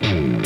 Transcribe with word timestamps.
Esto 0.00 0.37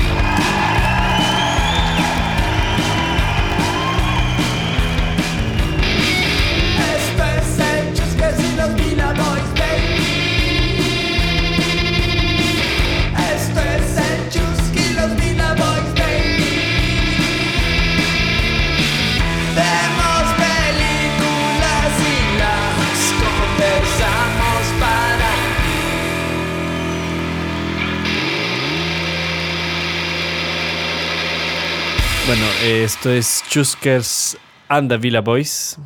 esto 33.02 33.11
es 33.11 33.42
Chuskers 33.48 34.38
and 34.69 34.88
the 34.88 34.97
Villa 34.97 35.23
Boys. 35.23 35.77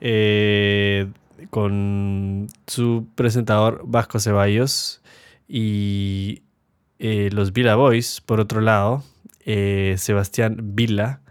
eh, 0.00 1.08
con 1.50 2.46
su 2.68 3.08
presentador 3.16 3.82
Vasco 3.84 4.20
Ceballos 4.20 5.02
y 5.48 6.42
eh, 7.00 7.30
los 7.32 7.52
Villa 7.52 7.74
Boys, 7.74 8.20
por 8.20 8.38
otro 8.38 8.60
lado, 8.60 9.02
eh, 9.46 9.96
Sebastián 9.98 10.58
Vila 10.76 11.22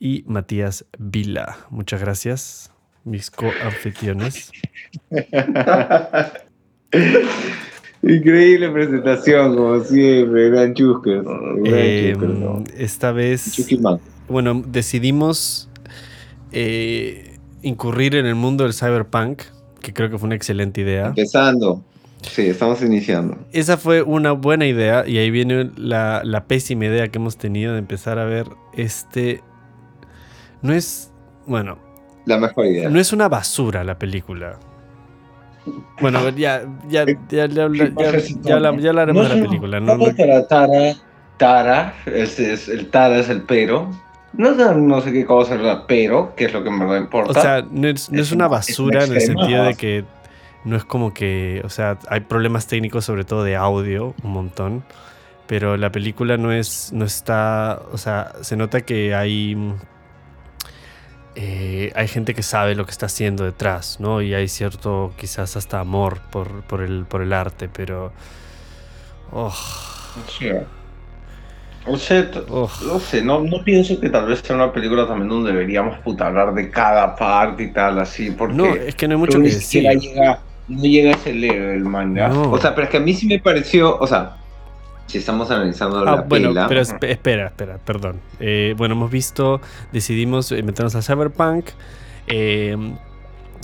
y 0.00 0.24
Matías 0.26 0.86
Vila. 0.98 1.58
Muchas 1.70 2.00
gracias, 2.00 2.72
mis 3.04 3.30
co-anfitriones. 3.30 4.50
Increíble 8.02 8.70
presentación, 8.70 9.54
como 9.54 9.84
siempre, 9.84 10.50
gran 10.50 10.74
Chusker. 10.74 11.22
Gran 11.22 11.62
Eh, 11.64 12.10
Chusker, 12.16 12.28
¿no? 12.30 12.64
esta 12.76 13.12
vez. 13.12 13.54
Bueno, 14.32 14.62
decidimos 14.66 15.68
eh, 16.52 17.38
incurrir 17.62 18.16
en 18.16 18.26
el 18.26 18.34
mundo 18.34 18.64
del 18.64 18.74
cyberpunk, 18.74 19.42
que 19.80 19.92
creo 19.92 20.10
que 20.10 20.18
fue 20.18 20.26
una 20.26 20.34
excelente 20.34 20.80
idea. 20.80 21.06
Empezando. 21.08 21.82
Sí, 22.22 22.42
estamos 22.46 22.80
iniciando. 22.82 23.36
Esa 23.52 23.76
fue 23.76 24.02
una 24.02 24.32
buena 24.32 24.66
idea 24.66 25.04
y 25.08 25.18
ahí 25.18 25.30
viene 25.30 25.70
la, 25.76 26.22
la 26.24 26.44
pésima 26.44 26.84
idea 26.86 27.08
que 27.08 27.18
hemos 27.18 27.36
tenido 27.36 27.72
de 27.72 27.78
empezar 27.80 28.18
a 28.18 28.24
ver 28.24 28.46
este... 28.74 29.40
No 30.62 30.72
es... 30.72 31.10
Bueno, 31.46 31.78
La 32.24 32.38
mejor 32.38 32.66
idea. 32.66 32.88
no 32.88 33.00
es 33.00 33.12
una 33.12 33.28
basura 33.28 33.82
la 33.82 33.98
película. 33.98 34.58
Bueno, 36.00 36.28
ya, 36.30 36.62
ya, 36.88 37.04
ya, 37.06 37.06
ya, 37.28 37.46
ya, 37.46 37.68
ya, 37.68 38.18
ya 38.42 38.54
habla- 38.54 38.76
ya 38.78 38.90
hablaremos 38.90 39.28
de 39.28 39.36
la 39.36 39.42
película. 39.44 39.80
No, 39.80 39.96
No, 39.96 40.14
Tara, 40.14 40.46
Tara, 41.36 41.94
el 42.06 42.88
Tara 42.90 43.18
es 43.18 43.28
el 43.28 43.42
pero. 43.42 43.90
No 44.34 44.54
sé, 44.54 44.74
no 44.74 45.00
sé 45.00 45.12
qué 45.12 45.26
cosa 45.26 45.84
pero, 45.86 46.34
que 46.34 46.46
es 46.46 46.52
lo 46.52 46.62
que 46.62 46.70
en 46.70 46.78
verdad 46.78 46.96
importa. 46.96 47.38
o 47.38 47.42
sea, 47.42 47.62
no 47.70 47.88
es, 47.88 48.10
no 48.10 48.20
es 48.20 48.28
Es 48.28 48.32
una 48.32 48.48
basura 48.48 49.04
en 49.04 49.12
el 49.12 49.20
sentido 49.20 49.64
de 49.64 49.74
que 49.74 50.04
no 50.64 50.76
es 50.76 50.84
como 50.84 51.12
que, 51.12 51.60
o 51.64 51.68
sea, 51.68 51.98
hay 52.08 52.20
problemas 52.20 52.66
técnicos 52.66 53.04
sobre 53.04 53.24
todo 53.24 53.44
de 53.44 53.56
audio, 53.56 54.14
un 54.22 54.32
montón, 54.32 54.84
pero 55.46 55.76
la 55.76 55.90
película 55.90 56.36
no 56.36 56.52
es, 56.52 56.92
no 56.92 57.04
está, 57.04 57.82
o 57.92 57.98
sea, 57.98 58.32
se 58.40 58.56
nota 58.56 58.80
que 58.82 59.14
hay, 59.14 59.56
eh, 61.34 61.92
hay 61.94 62.08
gente 62.08 62.32
que 62.32 62.42
sabe 62.42 62.74
lo 62.74 62.84
que 62.84 62.92
está 62.92 63.06
haciendo 63.06 63.44
detrás, 63.44 63.98
¿no? 64.00 64.22
Y 64.22 64.34
hay 64.34 64.48
cierto, 64.48 65.12
quizás 65.16 65.56
hasta 65.56 65.80
amor 65.80 66.20
por, 66.30 66.62
por, 66.62 66.80
el, 66.82 67.04
por 67.04 67.22
el 67.22 67.32
arte, 67.32 67.68
pero... 67.68 68.12
oh, 69.32 69.52
Sí. 70.28 70.50
O 71.84 71.96
sea, 71.96 72.30
no 72.48 73.00
sé, 73.00 73.22
no, 73.22 73.40
no 73.40 73.64
pienso 73.64 73.98
que 73.98 74.08
tal 74.08 74.26
vez 74.26 74.40
sea 74.40 74.54
una 74.54 74.72
película 74.72 75.06
también 75.06 75.28
donde 75.28 75.50
deberíamos 75.52 75.98
puta, 75.98 76.28
hablar 76.28 76.54
de 76.54 76.70
cada 76.70 77.16
parte 77.16 77.64
y 77.64 77.72
tal, 77.72 77.98
así, 77.98 78.30
porque 78.30 78.54
No, 78.54 78.66
es 78.74 78.94
que 78.94 79.08
no 79.08 79.14
hay 79.14 79.18
mucho 79.20 79.40
que 79.40 79.48
decir. 79.48 79.82
llega, 79.98 80.40
no 80.68 80.82
llega 80.82 81.10
a 81.10 81.14
ese 81.14 81.32
level, 81.34 81.80
man, 81.84 82.14
¿ya? 82.14 82.28
No. 82.28 82.52
O 82.52 82.58
sea, 82.58 82.74
pero 82.74 82.84
es 82.84 82.90
que 82.90 82.98
a 82.98 83.00
mí 83.00 83.14
sí 83.14 83.26
me 83.26 83.40
pareció, 83.40 83.98
o 83.98 84.06
sea, 84.06 84.36
si 85.06 85.18
estamos 85.18 85.50
analizando 85.50 85.98
Ah, 85.98 86.04
la 86.04 86.20
bueno, 86.22 86.50
pela, 86.50 86.68
pero 86.68 86.80
esp- 86.82 87.04
espera, 87.08 87.46
espera, 87.48 87.78
perdón. 87.84 88.20
Eh, 88.38 88.74
bueno, 88.76 88.94
hemos 88.94 89.10
visto, 89.10 89.60
decidimos 89.92 90.52
meternos 90.52 90.94
a 90.94 91.02
Cyberpunk. 91.02 91.66
Eh, 92.28 92.76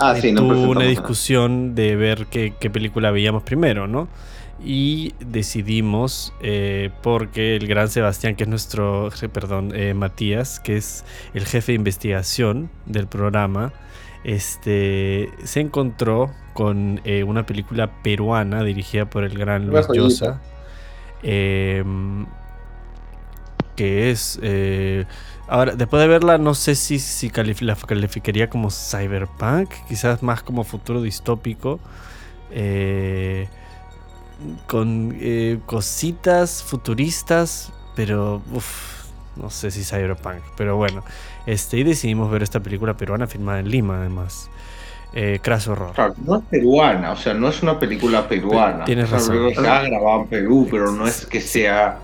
ah, 0.01 0.17
sí, 0.17 0.33
no 0.33 0.43
una 0.45 0.81
nada. 0.81 0.91
discusión 0.91 1.75
de 1.77 1.95
ver 1.95 2.27
qué, 2.27 2.55
qué 2.59 2.69
película 2.69 3.13
veíamos 3.13 3.45
primero, 3.45 3.87
¿no? 3.87 4.09
Y 4.61 5.15
decidimos, 5.21 6.33
eh, 6.41 6.91
porque 7.03 7.55
el 7.57 7.69
gran 7.69 7.89
Sebastián, 7.89 8.35
que 8.35 8.43
es 8.43 8.49
nuestro, 8.49 9.09
perdón, 9.33 9.73
eh, 9.75 9.95
Matías, 9.95 10.59
que 10.59 10.77
es 10.77 11.05
el 11.33 11.47
jefe 11.47 11.73
de 11.73 11.77
investigación 11.77 12.69
del 12.85 13.07
programa, 13.07 13.73
este, 14.25 15.31
se 15.45 15.61
encontró 15.61 16.33
con 16.55 17.01
eh, 17.05 17.23
una 17.23 17.47
película 17.47 18.03
peruana 18.03 18.65
dirigida 18.65 19.09
por 19.09 19.23
el 19.23 19.39
gran 19.39 19.69
Luis. 19.69 19.87
Llosa, 19.95 20.41
em, 21.23 22.27
que 23.77 24.11
es... 24.11 24.41
ahora, 25.47 25.77
después 25.77 26.01
de 26.03 26.09
verla, 26.09 26.37
no 26.39 26.55
sé 26.55 26.75
si, 26.75 26.99
si 26.99 27.31
calif- 27.31 27.61
la 27.63 27.77
calificaría 27.77 28.51
como 28.51 28.71
cyberpunk, 28.71 29.71
quizás 29.89 30.23
más 30.23 30.43
como 30.43 30.65
futuro 30.65 31.01
distópico. 31.01 31.79
eh, 32.51 33.49
con 34.67 35.17
eh, 35.21 35.59
cositas 35.67 36.63
futuristas, 36.63 37.73
pero 37.97 38.43
uf, 38.53 39.05
no 39.37 39.51
sé 39.51 39.71
si 39.71 39.85
cyberpunk. 39.85 40.43
Pero 40.57 40.77
bueno, 40.77 41.03
este, 41.47 41.79
y 41.79 41.85
decidimos 41.85 42.31
ver 42.31 42.43
esta 42.43 42.61
película 42.61 42.97
peruana 42.97 43.27
filmada 43.27 43.61
en 43.61 43.71
Lima, 43.71 43.99
además. 43.99 44.51
Eh, 45.15 45.41
Crash 45.43 45.69
Horror. 45.69 45.95
Claro, 45.95 46.15
no 46.25 46.37
es 46.37 46.45
peruana, 46.45 47.13
o 47.13 47.17
sea, 47.17 47.33
no 47.35 47.49
es 47.49 47.63
una 47.63 47.79
película 47.79 48.29
peruana. 48.29 48.85
Tienes 48.85 49.11
razón. 49.11 49.55
se 49.55 49.67
ha 49.67 49.83
grabado 49.83 50.23
en 50.23 50.29
Perú, 50.29 50.69
pero 50.71 50.93
no 50.93 51.07
es 51.07 51.25
que 51.25 51.41
sea. 51.41 52.01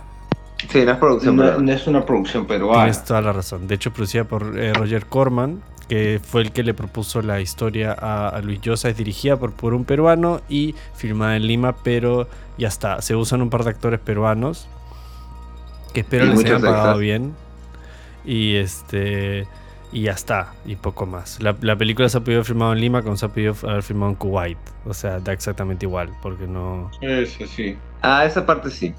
Sí, 0.71 0.83
no 0.85 0.93
es 0.93 0.99
producción, 0.99 1.37
no 1.37 1.73
es 1.73 1.87
una 1.87 2.07
producción 2.07 2.47
peruana. 2.47 2.85
Tienes 2.85 3.05
toda 3.05 3.21
la 3.21 3.33
razón. 3.35 3.67
De 3.67 3.75
hecho, 3.75 3.93
producida 3.93 4.25
por 4.25 4.59
eh, 4.59 4.73
Roger 4.73 5.05
Corman, 5.05 5.61
que 5.87 6.21
fue 6.23 6.43
el 6.43 6.53
que 6.53 6.63
le 6.63 6.75
propuso 6.75 7.23
la 7.23 7.41
historia 7.41 7.97
a, 7.99 8.29
a 8.29 8.41
Luis 8.41 8.61
Llosa. 8.61 8.89
Es 8.89 8.97
dirigida 8.97 9.37
por, 9.37 9.53
por 9.53 9.75
un 9.75 9.85
peruano 9.85 10.41
y 10.49 10.75
filmada 10.95 11.37
en 11.37 11.47
Lima, 11.47 11.77
pero 11.83 12.29
ya 12.59 12.69
está. 12.69 13.01
Se 13.03 13.15
usan 13.17 13.43
un 13.43 13.51
par 13.51 13.65
de 13.65 13.71
actores 13.71 14.01
peruanos 14.01 14.69
que 15.93 16.01
espero 16.01 16.27
Y 16.27 16.29
les 16.31 16.45
hayan 16.45 16.61
pagado 16.61 16.99
bien. 16.99 17.35
Y 18.25 18.57
este. 18.57 19.47
Y 19.93 20.03
ya 20.03 20.13
está, 20.13 20.55
y 20.67 20.75
poco 20.75 21.07
más. 21.07 21.41
La, 21.41 21.55
la 21.61 21.77
película 21.77 22.09
se 22.09 22.19
ha 22.19 22.21
podido 22.21 22.43
filmado 22.43 22.73
en 22.73 22.81
Lima, 22.81 23.03
como 23.03 23.17
se 23.17 23.27
ha 23.27 23.29
podido 23.29 23.55
haber 23.63 23.85
filmado 23.85 24.11
en 24.11 24.17
Kuwait. 24.17 24.59
O 24.87 24.93
sea, 24.93 25.21
da 25.21 25.33
exactamente 25.33 25.87
igual, 25.87 26.11
porque 26.21 26.49
no. 26.49 26.91
Sí, 27.01 27.27
sí, 27.27 27.47
sí. 27.47 27.79
Ah, 28.03 28.25
esa 28.25 28.45
parte 28.45 28.71
sí. 28.71 28.93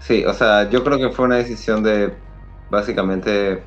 Sí, 0.00 0.24
o 0.24 0.32
sea, 0.32 0.70
yo 0.70 0.84
creo 0.84 0.96
que 0.96 1.10
fue 1.10 1.24
una 1.24 1.36
decisión 1.36 1.82
de 1.82 2.14
básicamente 2.70 3.64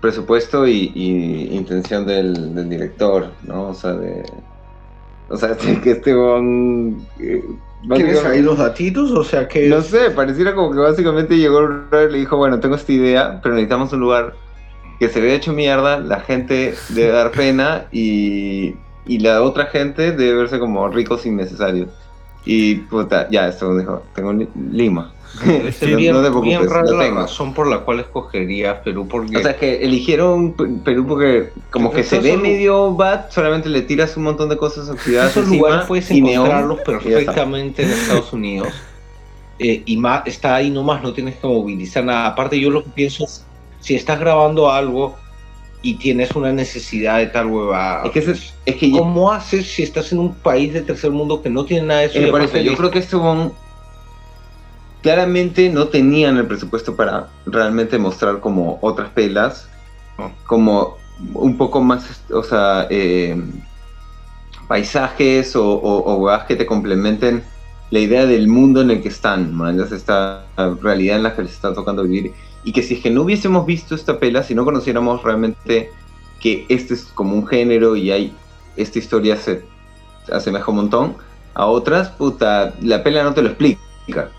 presupuesto 0.00 0.66
y, 0.66 0.92
y 0.94 1.54
intención 1.56 2.06
del, 2.06 2.54
del 2.54 2.68
director, 2.68 3.30
¿no? 3.46 3.68
O 3.68 3.74
sea, 3.74 3.92
de. 3.92 4.24
O 5.28 5.36
sea, 5.36 5.56
que 5.82 5.90
este 5.92 6.14
bon, 6.14 7.06
eh, 7.18 7.44
¿Tienes 7.94 8.24
ahí 8.24 8.42
los 8.42 8.58
datitos? 8.58 9.10
O 9.12 9.24
sea, 9.24 9.48
que. 9.48 9.68
No 9.68 9.80
sé, 9.82 10.10
pareciera 10.10 10.54
como 10.54 10.72
que 10.72 10.78
básicamente 10.78 11.36
llegó 11.38 11.60
y 11.62 12.12
le 12.12 12.18
dijo, 12.18 12.36
bueno, 12.36 12.60
tengo 12.60 12.74
esta 12.74 12.92
idea, 12.92 13.40
pero 13.42 13.54
necesitamos 13.54 13.92
un 13.92 14.00
lugar 14.00 14.34
que 14.98 15.08
se 15.08 15.20
vea 15.20 15.34
hecho 15.34 15.52
mierda, 15.54 15.98
la 15.98 16.20
gente 16.20 16.74
debe 16.90 17.12
dar 17.12 17.30
pena 17.32 17.86
y, 17.90 18.74
y 19.06 19.18
la 19.20 19.42
otra 19.42 19.66
gente 19.66 20.12
debe 20.12 20.34
verse 20.40 20.58
como 20.58 20.88
ricos 20.88 21.24
innecesarios. 21.24 21.88
Y 22.44 22.76
puta, 22.76 23.28
ya, 23.30 23.48
esto 23.48 23.76
dijo, 23.76 24.02
tengo 24.14 24.32
Li- 24.32 24.48
Lima. 24.72 25.12
Es 25.44 25.82
no, 25.82 25.96
bien, 25.96 26.12
no 26.12 26.22
te 26.22 26.30
bien 26.40 26.60
preocupes, 26.60 26.70
rara 26.70 26.90
lo 26.90 26.96
la 26.98 27.10
razón 27.22 27.54
por 27.54 27.68
la 27.68 27.78
cual 27.78 28.00
escogerías 28.00 28.78
Perú, 28.84 29.06
porque. 29.08 29.36
O 29.36 29.42
sea, 29.42 29.56
que 29.56 29.76
eligieron 29.82 30.52
Perú 30.84 31.06
porque 31.06 31.50
como 31.70 31.92
que 31.92 32.02
se 32.02 32.18
ve 32.18 32.36
medio 32.36 32.94
bad, 32.94 33.30
solamente 33.30 33.68
le 33.68 33.82
tiras 33.82 34.16
un 34.16 34.24
montón 34.24 34.48
de 34.48 34.56
cosas 34.56 34.88
oxidadas 34.88 35.30
esos 35.30 35.44
encima 35.44 35.68
lugares 35.68 35.86
puedes 35.86 36.10
encontrarlos 36.10 36.80
perfectamente 36.80 37.82
en 37.84 37.90
Estados 37.90 38.32
Unidos. 38.32 38.68
Eh, 39.60 39.82
y 39.84 39.96
más, 39.98 40.22
está 40.26 40.56
ahí 40.56 40.70
nomás, 40.70 41.02
no 41.02 41.12
tienes 41.12 41.36
que 41.36 41.46
movilizar 41.46 42.02
nada. 42.02 42.26
Aparte, 42.26 42.58
yo 42.58 42.70
lo 42.70 42.82
que 42.82 42.90
pienso 42.90 43.24
es, 43.24 43.44
si 43.80 43.94
estás 43.94 44.18
grabando 44.18 44.70
algo 44.70 45.16
y 45.82 45.94
tienes 45.94 46.32
una 46.32 46.52
necesidad 46.52 47.18
de 47.18 47.26
tal 47.26 47.46
hueva, 47.46 48.02
Es 48.04 48.10
que, 48.10 48.18
es 48.66 48.76
que 48.76 48.90
ya- 48.90 48.98
¿cómo 48.98 49.30
haces 49.30 49.70
si 49.70 49.82
estás 49.82 50.12
en 50.12 50.18
un 50.18 50.34
país 50.34 50.72
de 50.72 50.80
tercer 50.80 51.10
mundo 51.10 51.40
que 51.42 51.50
no 51.50 51.64
tiene 51.64 51.86
nada 51.86 52.00
de 52.00 52.06
eso? 52.06 52.18
Eh, 52.18 52.64
yo 52.64 52.74
creo 52.74 52.90
que 52.90 52.98
este 52.98 53.16
bon 53.16 53.52
claramente 55.02 55.68
no 55.70 55.88
tenían 55.88 56.36
el 56.36 56.46
presupuesto 56.46 56.96
para 56.96 57.28
realmente 57.46 57.98
mostrar 57.98 58.40
como 58.40 58.78
otras 58.82 59.10
pelas, 59.10 59.68
No. 60.18 60.32
como 60.46 60.98
un 61.34 61.56
poco 61.56 61.82
más, 61.82 62.22
o 62.32 62.42
sea, 62.42 62.86
eh, 62.90 63.40
paisajes 64.68 65.56
o, 65.56 65.66
o, 65.66 66.46
que 66.46 66.56
te 66.56 66.66
complementen 66.66 67.42
la 67.90 67.98
idea 67.98 68.24
del 68.26 68.46
mundo 68.46 68.80
en 68.80 68.90
el 68.90 69.02
que 69.02 69.08
están, 69.08 69.54
man, 69.54 69.80
esta 69.80 70.44
realidad 70.80 71.16
en 71.16 71.24
la 71.24 71.34
que 71.34 71.42
les 71.42 71.52
está 71.52 71.74
tocando 71.74 72.04
vivir. 72.04 72.32
Y 72.62 72.72
que 72.72 72.82
si 72.82 72.94
es 72.94 73.00
que 73.00 73.10
no 73.10 73.22
hubiésemos 73.22 73.66
visto 73.66 73.94
esta 73.94 74.18
pela, 74.18 74.42
si 74.42 74.54
no 74.54 74.64
conociéramos 74.64 75.22
realmente 75.22 75.90
que 76.40 76.66
este 76.68 76.94
es 76.94 77.04
como 77.04 77.34
un 77.34 77.46
género 77.46 77.96
y 77.96 78.10
hay 78.10 78.32
esta 78.76 78.98
historia 78.98 79.36
se 79.36 79.64
asemeja 80.32 80.70
un 80.70 80.76
montón 80.76 81.16
a 81.54 81.66
otras, 81.66 82.10
puta, 82.10 82.74
la 82.80 83.02
pela 83.02 83.24
no 83.24 83.34
te 83.34 83.42
lo 83.42 83.48
explica. 83.48 83.80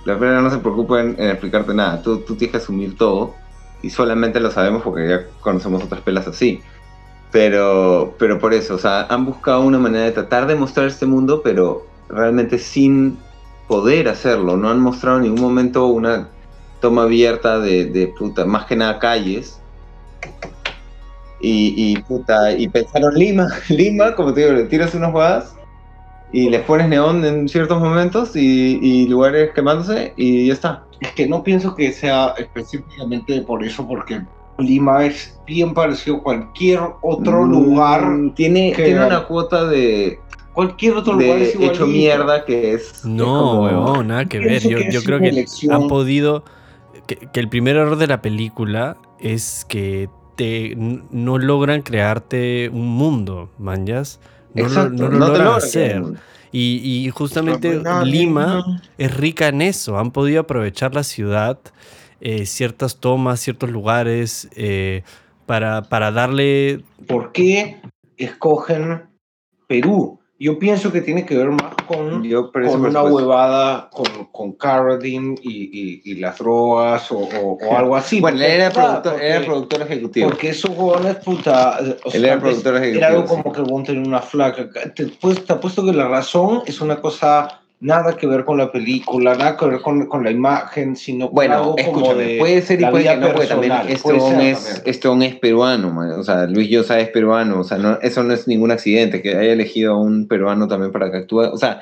La 0.06 0.18
pela 0.18 0.42
no 0.42 0.50
se 0.50 0.58
preocupa 0.58 1.02
en, 1.02 1.16
en 1.20 1.30
explicarte 1.30 1.74
nada. 1.74 2.02
Tú, 2.02 2.20
tú 2.20 2.36
tienes 2.36 2.52
que 2.52 2.58
asumir 2.58 2.98
todo 2.98 3.36
y 3.82 3.90
solamente 3.90 4.40
lo 4.40 4.52
sabemos 4.52 4.84
porque 4.84 5.08
ya 5.08 5.26
conocemos 5.40 5.84
otras 5.84 6.02
pelas 6.02 6.28
así. 6.28 6.62
Pero, 7.32 8.16
pero 8.20 8.40
por 8.40 8.54
eso, 8.54 8.76
o 8.76 8.78
sea, 8.78 9.04
han 9.04 9.26
buscado 9.26 9.62
una 9.62 9.80
manera 9.80 10.06
de 10.06 10.12
tratar 10.12 10.48
de 10.48 10.56
mostrar 10.56 10.88
este 10.88 11.06
mundo, 11.06 11.42
pero 11.44 11.86
realmente 12.10 12.60
sin 12.60 13.18
poder 13.68 14.10
hacerlo. 14.10 14.58
No 14.58 14.70
han 14.70 14.82
mostrado 14.82 15.18
en 15.18 15.24
ningún 15.24 15.42
momento 15.42 15.88
una 15.88 16.28
toma 16.82 17.04
abierta 17.04 17.60
de, 17.60 17.86
de 17.86 18.08
puta, 18.08 18.46
más 18.46 18.66
que 18.66 18.76
nada 18.76 19.00
calles. 19.00 19.58
Y, 21.40 21.74
y 21.76 21.98
puta, 22.04 22.52
y 22.52 22.68
pensaron 22.68 23.16
Lima, 23.16 23.48
Lima, 23.70 24.14
como 24.14 24.34
te 24.34 24.42
digo, 24.42 24.54
le 24.54 24.66
tiras 24.66 24.94
unas 24.94 25.12
jugadas 25.12 25.56
y 26.34 26.50
les 26.50 26.62
pones 26.62 26.88
neón 26.88 27.24
en 27.26 27.48
ciertos 27.50 27.80
momentos 27.82 28.36
y, 28.36 28.80
y 28.82 29.08
lugares 29.08 29.52
quemándose 29.54 30.14
y 30.18 30.48
ya 30.48 30.54
está. 30.54 30.84
Es 31.02 31.12
que 31.14 31.28
no 31.28 31.44
pienso 31.44 31.76
que 31.76 31.92
sea 31.92 32.34
específicamente 32.38 33.42
por 33.42 33.64
eso, 33.64 33.88
porque 33.88 34.22
Lima 34.58 35.06
es 35.06 35.40
bien 35.48 35.74
parecido 35.74 36.18
a 36.18 36.24
cualquier 36.24 36.80
otro 37.02 37.46
Mm, 37.46 37.52
lugar. 37.52 38.04
Tiene, 38.36 38.72
que- 38.74 38.84
tiene 38.86 39.06
una 39.06 39.24
cuota 39.26 39.66
de, 39.66 40.20
Cualquier 40.54 40.96
otro 40.98 41.14
lugar 41.14 41.40
de 41.40 41.44
es 41.46 41.54
igualito. 41.56 41.74
hecho 41.76 41.88
mierda 41.88 42.46
que 42.46 42.74
es. 42.74 42.92
es 42.92 43.06
No, 43.06 43.70
como- 43.72 44.04
nada 44.04 44.26
que 44.26 44.40
ver. 44.40 44.62
Yo, 44.62 44.78
que 44.78 44.92
yo 44.92 45.02
creo 45.04 45.20
que 45.20 45.30
elección. 45.30 45.74
han 45.74 45.88
podido. 45.88 46.44
Que, 47.08 47.16
que 47.16 47.40
el 47.40 47.48
primer 47.50 47.78
error 47.78 47.98
de 47.98 48.08
la 48.08 48.22
película 48.22 48.98
es 49.20 49.66
que 49.68 50.10
te, 50.36 50.76
no 50.78 51.38
logran 51.38 51.82
crearte 51.82 52.70
un 52.70 52.88
mundo, 52.90 53.50
manjas. 53.58 54.20
No, 54.54 54.62
lo- 54.64 54.68
Exacto, 54.68 54.92
no 55.04 55.10
lo 55.10 55.20
no 55.20 55.26
te 55.26 55.32
logran 55.32 55.46
logra 55.46 55.58
hacer. 55.58 56.04
Y, 56.54 57.06
y 57.06 57.10
justamente 57.12 57.82
Lima 58.04 58.82
es 58.98 59.16
rica 59.16 59.48
en 59.48 59.62
eso. 59.62 59.98
Han 59.98 60.12
podido 60.12 60.42
aprovechar 60.42 60.94
la 60.94 61.04
ciudad, 61.04 61.58
eh, 62.20 62.46
ciertas 62.46 62.98
tomas, 63.00 63.40
ciertos 63.40 63.70
lugares, 63.70 64.50
eh, 64.56 65.04
para, 65.46 65.84
para 65.84 66.12
darle. 66.12 66.84
¿Por 67.08 67.32
qué 67.32 67.82
escogen 68.18 69.04
Perú? 69.68 70.20
Yo 70.38 70.58
pienso 70.60 70.92
que 70.92 71.02
tiene 71.02 71.26
que 71.26 71.38
ver 71.38 71.52
más 71.52 71.74
con, 71.88 72.24
Yo 72.24 72.52
con 72.52 72.64
una 72.64 72.72
supuesto. 72.72 73.04
huevada 73.04 73.90
con, 73.92 74.21
con 74.42 74.54
Carradine 74.54 75.36
y, 75.44 75.52
y, 75.72 76.02
y 76.12 76.16
las 76.16 76.40
drogas 76.40 77.12
o, 77.12 77.18
o- 77.20 77.58
o 77.64 77.78
algo 77.78 77.96
así. 77.96 78.20
Bueno, 78.20 78.38
él 78.38 78.44
era 78.44 78.72
productor, 78.72 79.12
porque- 79.14 79.28
era 79.28 79.38
el 79.38 79.46
productor 79.46 79.82
ejecutivo. 79.84 80.30
Porque 80.30 80.50
esos 80.50 80.72
huevones, 80.72 81.16
puta. 81.18 81.78
o 82.04 82.12
Él 82.12 82.22
sea, 82.22 82.32
era 82.34 82.40
productor 82.42 82.76
ejecutivo, 82.78 82.98
Era 83.06 83.08
algo 83.16 83.26
como 83.26 83.52
que 83.52 83.62
el 83.62 83.84
tenía 83.86 84.08
una 84.08 84.22
flaca. 84.22 84.68
Te, 84.96 85.08
pues, 85.22 85.46
te 85.46 85.54
apuesto 85.54 85.86
que 85.86 85.94
la 85.94 86.08
razón 86.08 86.64
es 86.66 86.82
una 86.82 87.00
cosa 87.00 87.60
nada 87.84 88.16
que 88.16 88.28
ver 88.28 88.46
con 88.46 88.58
la 88.60 88.72
película, 88.72 89.34
nada 89.36 89.58
que 89.58 89.66
ver 89.66 89.82
con, 89.82 90.06
con 90.06 90.24
la 90.24 90.30
imagen, 90.30 90.96
sino 90.96 91.30
Bueno, 91.30 91.56
algo 91.56 91.76
como 91.92 92.14
de. 92.14 92.38
puede 92.38 92.62
ser 92.62 92.80
y 92.80 92.86
puede 92.86 93.06
que 93.06 93.16
no, 93.18 93.32
porque 93.34 93.48
también 93.48 93.74
este 93.88 93.98
ser 93.98 94.16
es, 94.18 94.22
hombre 94.22 94.52
es 95.24 95.36
peruano, 95.40 95.90
man. 95.92 96.12
o 96.12 96.24
sea, 96.24 96.46
Luis 96.46 96.70
Llosa 96.70 97.00
es 97.00 97.10
peruano, 97.10 97.60
o 97.62 97.64
sea, 97.64 97.80
no, 97.80 97.98
eso 98.02 98.22
no 98.24 98.34
es 98.36 98.48
ningún 98.48 98.70
accidente, 98.70 99.22
que 99.24 99.30
haya 99.36 99.54
elegido 99.54 99.94
a 99.94 99.98
un 100.00 100.28
peruano 100.28 100.68
también 100.68 100.92
para 100.92 101.10
que 101.10 101.18
actúe, 101.18 101.40
o 101.52 101.58
sea, 101.58 101.82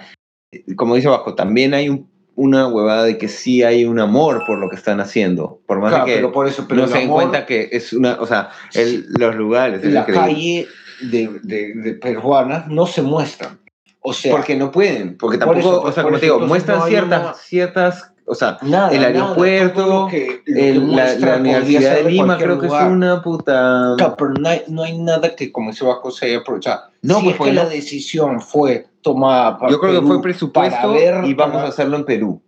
como 0.77 0.95
dice 0.95 1.09
Bajo, 1.09 1.35
también 1.35 1.73
hay 1.73 1.89
un- 1.89 2.09
una 2.41 2.67
huevada 2.69 3.03
de 3.03 3.17
que 3.17 3.27
sí 3.27 3.63
hay 3.63 3.83
un 3.83 3.99
amor 3.99 4.43
por 4.47 4.59
lo 4.59 4.69
que 4.69 4.77
están 4.77 5.01
haciendo, 5.01 5.59
por 5.67 5.79
más 5.81 5.89
Claro, 5.89 6.05
de 6.05 6.11
que 6.11 6.17
pero 6.19 6.31
por 6.31 6.47
eso, 6.47 6.65
pero 6.69 6.81
no 6.81 6.87
se 6.87 6.99
den 6.99 7.09
cuenta 7.09 7.45
que 7.45 7.67
es 7.73 7.91
una, 7.91 8.17
o 8.21 8.25
sea, 8.25 8.49
el- 8.73 9.07
los 9.17 9.35
lugares, 9.35 9.83
es 9.83 9.91
la 9.91 10.05
calle 10.05 10.65
de, 11.01 11.29
de, 11.43 11.73
de 11.75 11.93
peruanas 11.95 12.67
no 12.69 12.85
se 12.87 13.01
muestran. 13.01 13.59
O 13.99 14.13
sea, 14.13 14.31
porque 14.31 14.55
no 14.55 14.71
pueden, 14.71 15.17
porque 15.17 15.37
Por 15.37 15.55
tampoco, 15.55 15.75
eso, 15.79 15.81
o 15.81 15.91
sea, 15.91 16.03
como 16.03 16.17
te 16.17 16.27
digo, 16.27 16.39
muestran 16.39 16.79
no 16.79 16.85
ciertas, 16.87 17.21
una- 17.21 17.33
ciertas, 17.33 18.13
o 18.29 18.35
sea, 18.35 18.57
nada, 18.61 18.91
el 18.91 19.01
nada, 19.01 19.07
aeropuerto, 19.07 19.81
todo 19.85 20.03
lo 20.05 20.07
que- 20.07 20.41
lo 20.45 20.55
que 20.55 20.69
el- 20.69 20.95
la, 20.95 21.15
la 21.15 21.37
Universidad 21.37 21.95
de 21.95 22.03
Lima 22.11 22.37
creo 22.37 22.59
que 22.59 22.67
lugar. 22.67 22.85
es 22.87 22.91
una 22.93 23.21
puta... 23.23 23.93
Claro, 23.97 24.15
pero 24.17 24.29
no 24.33 24.47
hay, 24.49 24.61
no 24.67 24.83
hay 24.83 24.97
nada 24.99 25.35
que 25.35 25.51
como 25.51 25.71
ese 25.71 25.83
Bajo 25.83 26.11
se 26.11 26.27
haya 26.27 26.37
aprovechado. 26.37 26.81
No, 27.01 27.15
si 27.17 27.23
pues, 27.23 27.35
es 27.35 27.41
que 27.41 27.51
no- 27.53 27.63
la 27.63 27.69
decisión 27.69 28.39
fue 28.39 28.87
tomada 29.01 29.57
para 29.57 29.71
Yo 29.71 29.79
creo 29.79 29.93
que 29.93 29.97
Perú 29.99 30.07
fue 30.07 30.21
presupuesto 30.21 30.91
ver- 30.93 31.25
y 31.25 31.33
vamos 31.33 31.55
para- 31.55 31.65
a 31.65 31.69
hacerlo 31.69 31.97
en 31.97 32.05
Perú. 32.05 32.41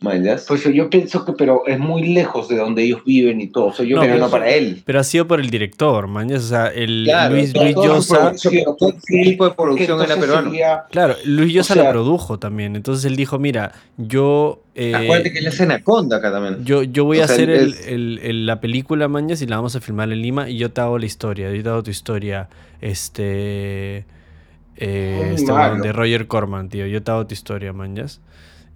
¿Mayas? 0.00 0.44
Pues 0.46 0.62
yo 0.62 0.88
pienso 0.88 1.24
que, 1.24 1.32
pero 1.32 1.66
es 1.66 1.76
muy 1.78 2.06
lejos 2.14 2.48
de 2.48 2.56
donde 2.56 2.84
ellos 2.84 3.02
viven 3.04 3.40
y 3.40 3.48
todo. 3.48 3.66
O 3.66 3.72
sea, 3.72 3.84
yo 3.84 3.96
No, 3.96 4.02
pero 4.02 4.16
no 4.18 4.30
para 4.30 4.48
él. 4.48 4.80
Pero 4.84 5.00
ha 5.00 5.04
sido 5.04 5.26
por 5.26 5.40
el 5.40 5.50
director, 5.50 6.06
manjas. 6.06 6.44
O 6.44 6.48
sea, 6.48 6.68
el 6.68 7.02
Claro, 7.04 7.34
Luis, 7.34 7.52
Luis 7.56 7.74
Llosa. 7.74 8.32
todo 8.78 8.94
tipo 9.08 9.48
de 9.48 9.54
producción 9.56 10.00
era 10.00 10.16
peruano. 10.16 10.50
sería- 10.50 10.84
Claro, 10.90 11.16
Luis 11.24 11.52
Llosa 11.52 11.74
sea- 11.74 11.82
la 11.82 11.90
produjo 11.90 12.38
también. 12.38 12.76
Entonces 12.76 13.04
él 13.06 13.16
dijo: 13.16 13.40
Mira, 13.40 13.72
yo. 13.96 14.62
eh, 14.76 14.94
Acuérdate 14.94 15.32
que 15.32 15.40
él 15.40 15.46
es 15.48 15.60
Anaconda 15.60 16.18
acá 16.18 16.30
también. 16.30 16.64
Yo, 16.64 16.84
yo 16.84 17.04
voy 17.04 17.18
O 17.18 17.24
a 17.24 17.26
sea, 17.26 17.34
hacer 17.34 17.50
el- 17.50 17.72
es- 17.72 17.88
el- 17.88 18.20
el- 18.22 18.46
la 18.46 18.60
película, 18.60 19.08
Mañas, 19.08 19.42
y 19.42 19.46
la 19.46 19.56
vamos 19.56 19.74
a 19.74 19.80
filmar 19.80 20.12
en 20.12 20.22
Lima, 20.22 20.48
y 20.48 20.58
yo 20.58 20.70
te 20.70 20.80
hago 20.80 20.96
la 21.00 21.06
historia, 21.06 21.52
yo 21.52 21.60
te 21.60 21.68
hago 21.68 21.82
tu 21.82 21.90
historia, 21.90 22.48
este, 22.80 24.04
eh, 24.76 25.32
este 25.34 25.52
de 25.82 25.92
Roger 25.92 26.26
Corman, 26.28 26.68
tío, 26.68 26.86
yo 26.86 27.02
te 27.02 27.10
hago 27.10 27.26
tu 27.26 27.34
historia, 27.34 27.72
Mañas, 27.72 28.20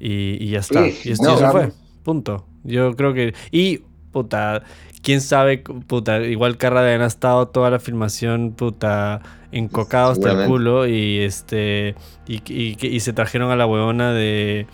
y, 0.02 0.42
y 0.42 0.50
ya 0.50 0.58
está, 0.58 0.84
Sí, 0.84 0.98
y, 1.04 1.08
no, 1.10 1.12
eso 1.12 1.38
claro. 1.38 1.52
fue, 1.52 1.72
punto. 2.02 2.46
Yo 2.64 2.94
creo 2.96 3.14
que, 3.14 3.34
y, 3.50 3.78
puta, 4.10 4.64
quién 5.02 5.20
sabe, 5.20 5.58
puta, 5.58 6.20
igual 6.22 6.56
Carradine 6.56 7.04
ha 7.04 7.06
estado 7.06 7.48
toda 7.48 7.70
la 7.70 7.78
filmación, 7.78 8.52
puta, 8.52 9.20
encocado 9.52 10.10
hasta 10.12 10.32
el 10.32 10.48
culo, 10.48 10.86
y 10.86 11.20
este, 11.20 11.94
y, 12.26 12.42
y, 12.52 12.76
y 12.80 13.00
se 13.00 13.12
trajeron 13.12 13.50
a 13.50 13.56
la 13.56 13.66
huevona 13.66 14.12
de... 14.12 14.66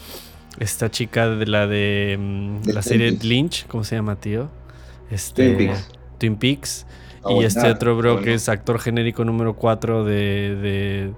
Esta 0.58 0.90
chica 0.90 1.28
de 1.28 1.46
la 1.46 1.68
de 1.68 2.16
mm, 2.18 2.62
De 2.62 2.72
la 2.72 2.82
serie. 2.82 3.12
Lynch, 3.12 3.66
¿cómo 3.68 3.84
se 3.84 3.94
llama, 3.94 4.16
tío? 4.16 4.48
Este, 5.08 5.54
Twin 5.54 5.56
Peaks. 5.68 5.90
Twin 6.18 6.36
Peaks. 6.36 6.86
Y 7.28 7.44
este 7.44 7.70
otro 7.70 7.96
bro 7.96 8.18
bueno. 8.18 8.24
que 8.24 8.34
es 8.34 8.48
actor 8.48 8.78
genérico 8.80 9.24
número 9.24 9.54
4 9.54 10.04
de, 10.04 10.56
de, 10.56 11.14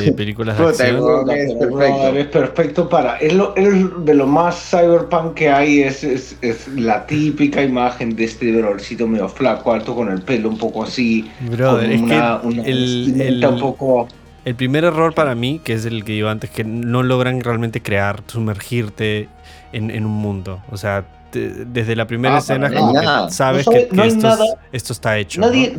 de 0.00 0.12
películas 0.12 0.58
de 0.58 0.64
acción. 0.64 1.06
Es 1.30 1.54
perfecto. 1.54 2.16
es 2.16 2.26
perfecto 2.26 2.88
para. 2.88 3.16
Es, 3.18 3.32
lo, 3.34 3.54
es 3.56 4.04
de 4.04 4.14
lo 4.14 4.26
más 4.26 4.70
cyberpunk 4.70 5.34
que 5.34 5.50
hay. 5.50 5.80
Es, 5.82 6.04
es, 6.04 6.36
es 6.42 6.68
la 6.68 7.06
típica 7.06 7.62
imagen 7.62 8.14
de 8.16 8.24
este 8.24 8.52
brothercito 8.56 9.06
medio 9.08 9.28
flaco, 9.28 9.72
alto, 9.72 9.94
con 9.94 10.10
el 10.10 10.22
pelo 10.22 10.48
un 10.48 10.58
poco 10.58 10.84
así. 10.84 11.30
Brother, 11.38 11.90
con 11.90 11.92
es 11.92 12.00
una, 12.02 12.40
que 12.40 12.46
una 12.48 12.62
el, 12.62 13.20
el- 13.20 13.44
un 13.46 13.58
poco. 13.58 14.08
el 14.44 14.54
primer 14.56 14.84
error 14.84 15.14
para 15.14 15.34
mí, 15.34 15.60
que 15.64 15.72
es 15.74 15.84
el 15.86 16.04
que 16.04 16.12
iba 16.14 16.30
antes, 16.30 16.50
que 16.50 16.64
no 16.64 17.02
logran 17.02 17.40
realmente 17.40 17.80
crear, 17.82 18.22
sumergirte 18.26 19.28
en, 19.72 19.90
en 19.90 20.04
un 20.06 20.12
mundo. 20.12 20.62
O 20.70 20.76
sea, 20.76 21.04
te- 21.32 21.64
desde 21.64 21.96
la 21.96 22.06
primera 22.06 22.36
Ah, 22.36 22.38
escena 22.38 22.70
como 22.72 22.92
nada. 22.92 23.26
que 23.26 23.32
sabes 23.32 23.66
No 23.66 23.72
que, 23.72 23.78
sabe- 23.80 23.88
que 23.88 23.96
no 23.96 24.02
hay 24.02 24.08
esto, 24.10 24.28
es- 24.28 24.38
nada- 24.38 24.54
esto 24.70 24.92
está 24.92 25.18
hecho. 25.18 25.40
¿no? 25.40 25.46
Nadie. 25.48 25.74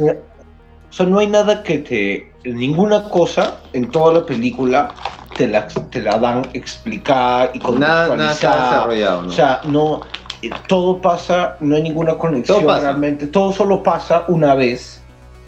O 0.89 0.95
sea, 0.95 1.05
no 1.05 1.19
hay 1.19 1.27
nada 1.27 1.63
que 1.63 1.77
te. 1.79 2.31
Ninguna 2.43 3.03
cosa 3.09 3.57
en 3.71 3.89
toda 3.89 4.13
la 4.13 4.25
película 4.25 4.93
te 5.37 5.47
la, 5.47 5.65
te 5.67 6.01
la 6.01 6.17
dan 6.19 6.43
explicada 6.53 7.49
y 7.53 7.59
Nada, 7.59 7.69
nada 7.79 8.03
está 8.03 8.07
contextualizada. 8.49 8.69
desarrollado, 8.71 9.21
¿no? 9.23 9.27
O 9.29 9.31
sea, 9.31 9.61
no, 9.65 10.01
eh, 10.41 10.49
todo 10.67 11.01
pasa, 11.01 11.55
no 11.61 11.75
hay 11.75 11.83
ninguna 11.83 12.15
conexión 12.15 12.61
Todo 12.61 12.79
realmente, 12.79 13.27
todo 13.27 13.51
solo 13.53 13.81
pasa 13.81 14.25
una 14.27 14.53
vez 14.55 15.01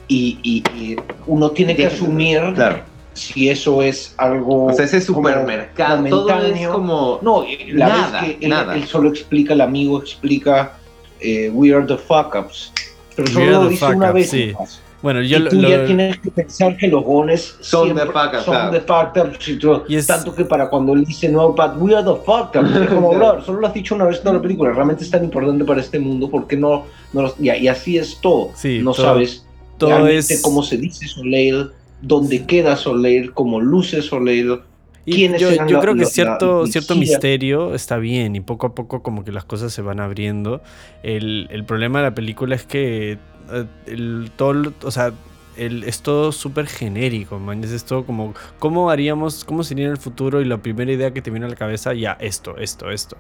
y, 0.07 0.39
y- 0.41 0.63
y 0.79 0.95
uno 1.27 1.49
tiene 1.51 1.73
que 1.75 1.83
Tiene 1.83 1.89
que- 1.91 1.95
asumir 1.97 2.53
claro. 2.55 2.79
Si 3.15 3.49
eso 3.49 3.81
es 3.81 4.13
algo 4.17 4.65
O 4.67 4.73
sea, 4.73 4.85
ese 4.85 5.03
como 5.05 5.19
supermercado, 5.29 6.05
todo 6.09 6.29
es 6.45 6.67
como... 6.67 7.19
No, 7.23 7.43
la 7.69 7.87
Nada, 7.87 8.21
vez 8.21 8.35
que 8.37 8.45
él, 8.45 8.49
nada. 8.51 8.75
él 8.75 8.85
solo 8.85 9.09
explica, 9.09 9.53
el 9.53 9.61
amigo 9.61 9.99
explica 9.99 10.73
eh, 11.19 11.49
We 11.53 11.73
are 11.73 11.85
the 11.85 11.97
fuck 11.97 12.35
ups, 12.35 12.71
pero 13.15 13.27
solo 13.29 13.45
lo 13.63 13.67
dice 13.69 13.85
una 13.85 14.07
ups, 14.07 14.13
vez 14.13 14.29
sí. 14.29 14.51
nomás. 14.53 14.81
Bueno, 15.01 15.21
yo 15.21 15.37
y 15.37 15.39
lo- 15.41 15.49
tú 15.49 15.61
ya 15.61 15.77
lo- 15.77 15.85
tienes 15.85 16.19
que 16.19 16.31
pensar 16.31 16.75
que 16.77 16.87
los 16.87 17.03
gones 17.03 17.55
Son 17.61 17.93
de 17.95 18.05
fuck 18.05 18.33
ups, 18.33 18.43
son 18.43 18.71
de 18.71 18.81
fuck 18.81 19.15
ups 19.15 19.47
y 19.47 19.59
todo. 19.59 19.85
Y 19.87 19.95
es- 19.95 20.07
Tanto 20.07 20.33
que 20.35 20.43
para 20.45 20.69
cuando 20.69 20.93
él 20.93 21.05
dice 21.05 21.29
no, 21.29 21.49
but 21.53 21.71
we 21.77 21.95
are 21.95 22.03
the 22.03 22.15
fuck 22.25 22.53
ups, 22.55 22.75
es 22.75 22.89
como, 22.89 23.09
bro, 23.15 23.41
solo 23.45 23.61
lo 23.61 23.67
has 23.67 23.73
dicho 23.73 23.95
una 23.95 24.05
vez 24.05 24.17
en 24.17 24.23
toda 24.23 24.35
la 24.35 24.41
película, 24.41 24.71
realmente 24.71 25.03
es 25.03 25.09
tan 25.11 25.23
importante 25.23 25.63
para 25.63 25.79
este 25.79 25.99
mundo, 25.99 26.29
¿por 26.29 26.47
qué 26.47 26.57
no? 26.57 26.85
no 27.13 27.21
lo- 27.21 27.35
y, 27.39 27.49
y 27.49 27.67
así 27.67 27.97
es 27.97 28.19
todo. 28.19 28.51
Sí, 28.55 28.79
no 28.83 28.93
todo- 28.93 29.05
sabes 29.05 29.45
todo 29.77 29.89
realmente 29.91 30.33
es... 30.33 30.41
cómo 30.41 30.63
se 30.63 30.77
dice 30.77 31.07
Soleil, 31.07 31.69
dónde 32.01 32.45
queda 32.45 32.75
Soleil, 32.75 33.33
cómo 33.33 33.61
luce 33.61 34.01
Soleil. 34.01 34.59
Y 35.07 35.27
yo, 35.37 35.49
eran 35.51 35.67
yo 35.67 35.75
la- 35.75 35.81
creo 35.81 35.93
que 35.93 36.01
la- 36.01 36.05
cierto, 36.07 36.61
la 36.65 36.67
cierto 36.71 36.95
misterio 36.95 37.75
está 37.75 37.97
bien 37.97 38.35
y 38.35 38.39
poco 38.41 38.67
a 38.67 38.73
poco 38.75 39.03
como 39.03 39.23
que 39.23 39.31
las 39.31 39.45
cosas 39.45 39.71
se 39.71 39.81
van 39.83 39.99
abriendo. 39.99 40.61
El, 41.03 41.47
el 41.51 41.63
problema 41.63 41.99
de 41.99 42.05
la 42.05 42.15
película 42.15 42.55
es 42.55 42.65
que 42.65 43.19
eh, 43.51 43.65
el, 43.85 44.31
todo, 44.35 44.73
o 44.81 44.89
sea, 44.91 45.13
el, 45.57 45.83
es 45.83 46.01
todo 46.01 46.31
súper 46.31 46.65
genérico, 46.65 47.37
man. 47.39 47.63
Es 47.63 47.85
todo 47.85 48.03
como, 48.05 48.33
¿cómo 48.57 48.89
haríamos, 48.89 49.43
cómo 49.45 49.63
sería 49.63 49.85
en 49.85 49.91
el 49.91 49.97
futuro? 49.97 50.41
Y 50.41 50.45
la 50.45 50.57
primera 50.57 50.91
idea 50.91 51.13
que 51.13 51.21
te 51.21 51.29
viene 51.29 51.45
a 51.45 51.49
la 51.49 51.55
cabeza, 51.55 51.93
ya, 51.93 52.13
esto, 52.19 52.57
esto, 52.57 52.89
esto. 52.89 53.15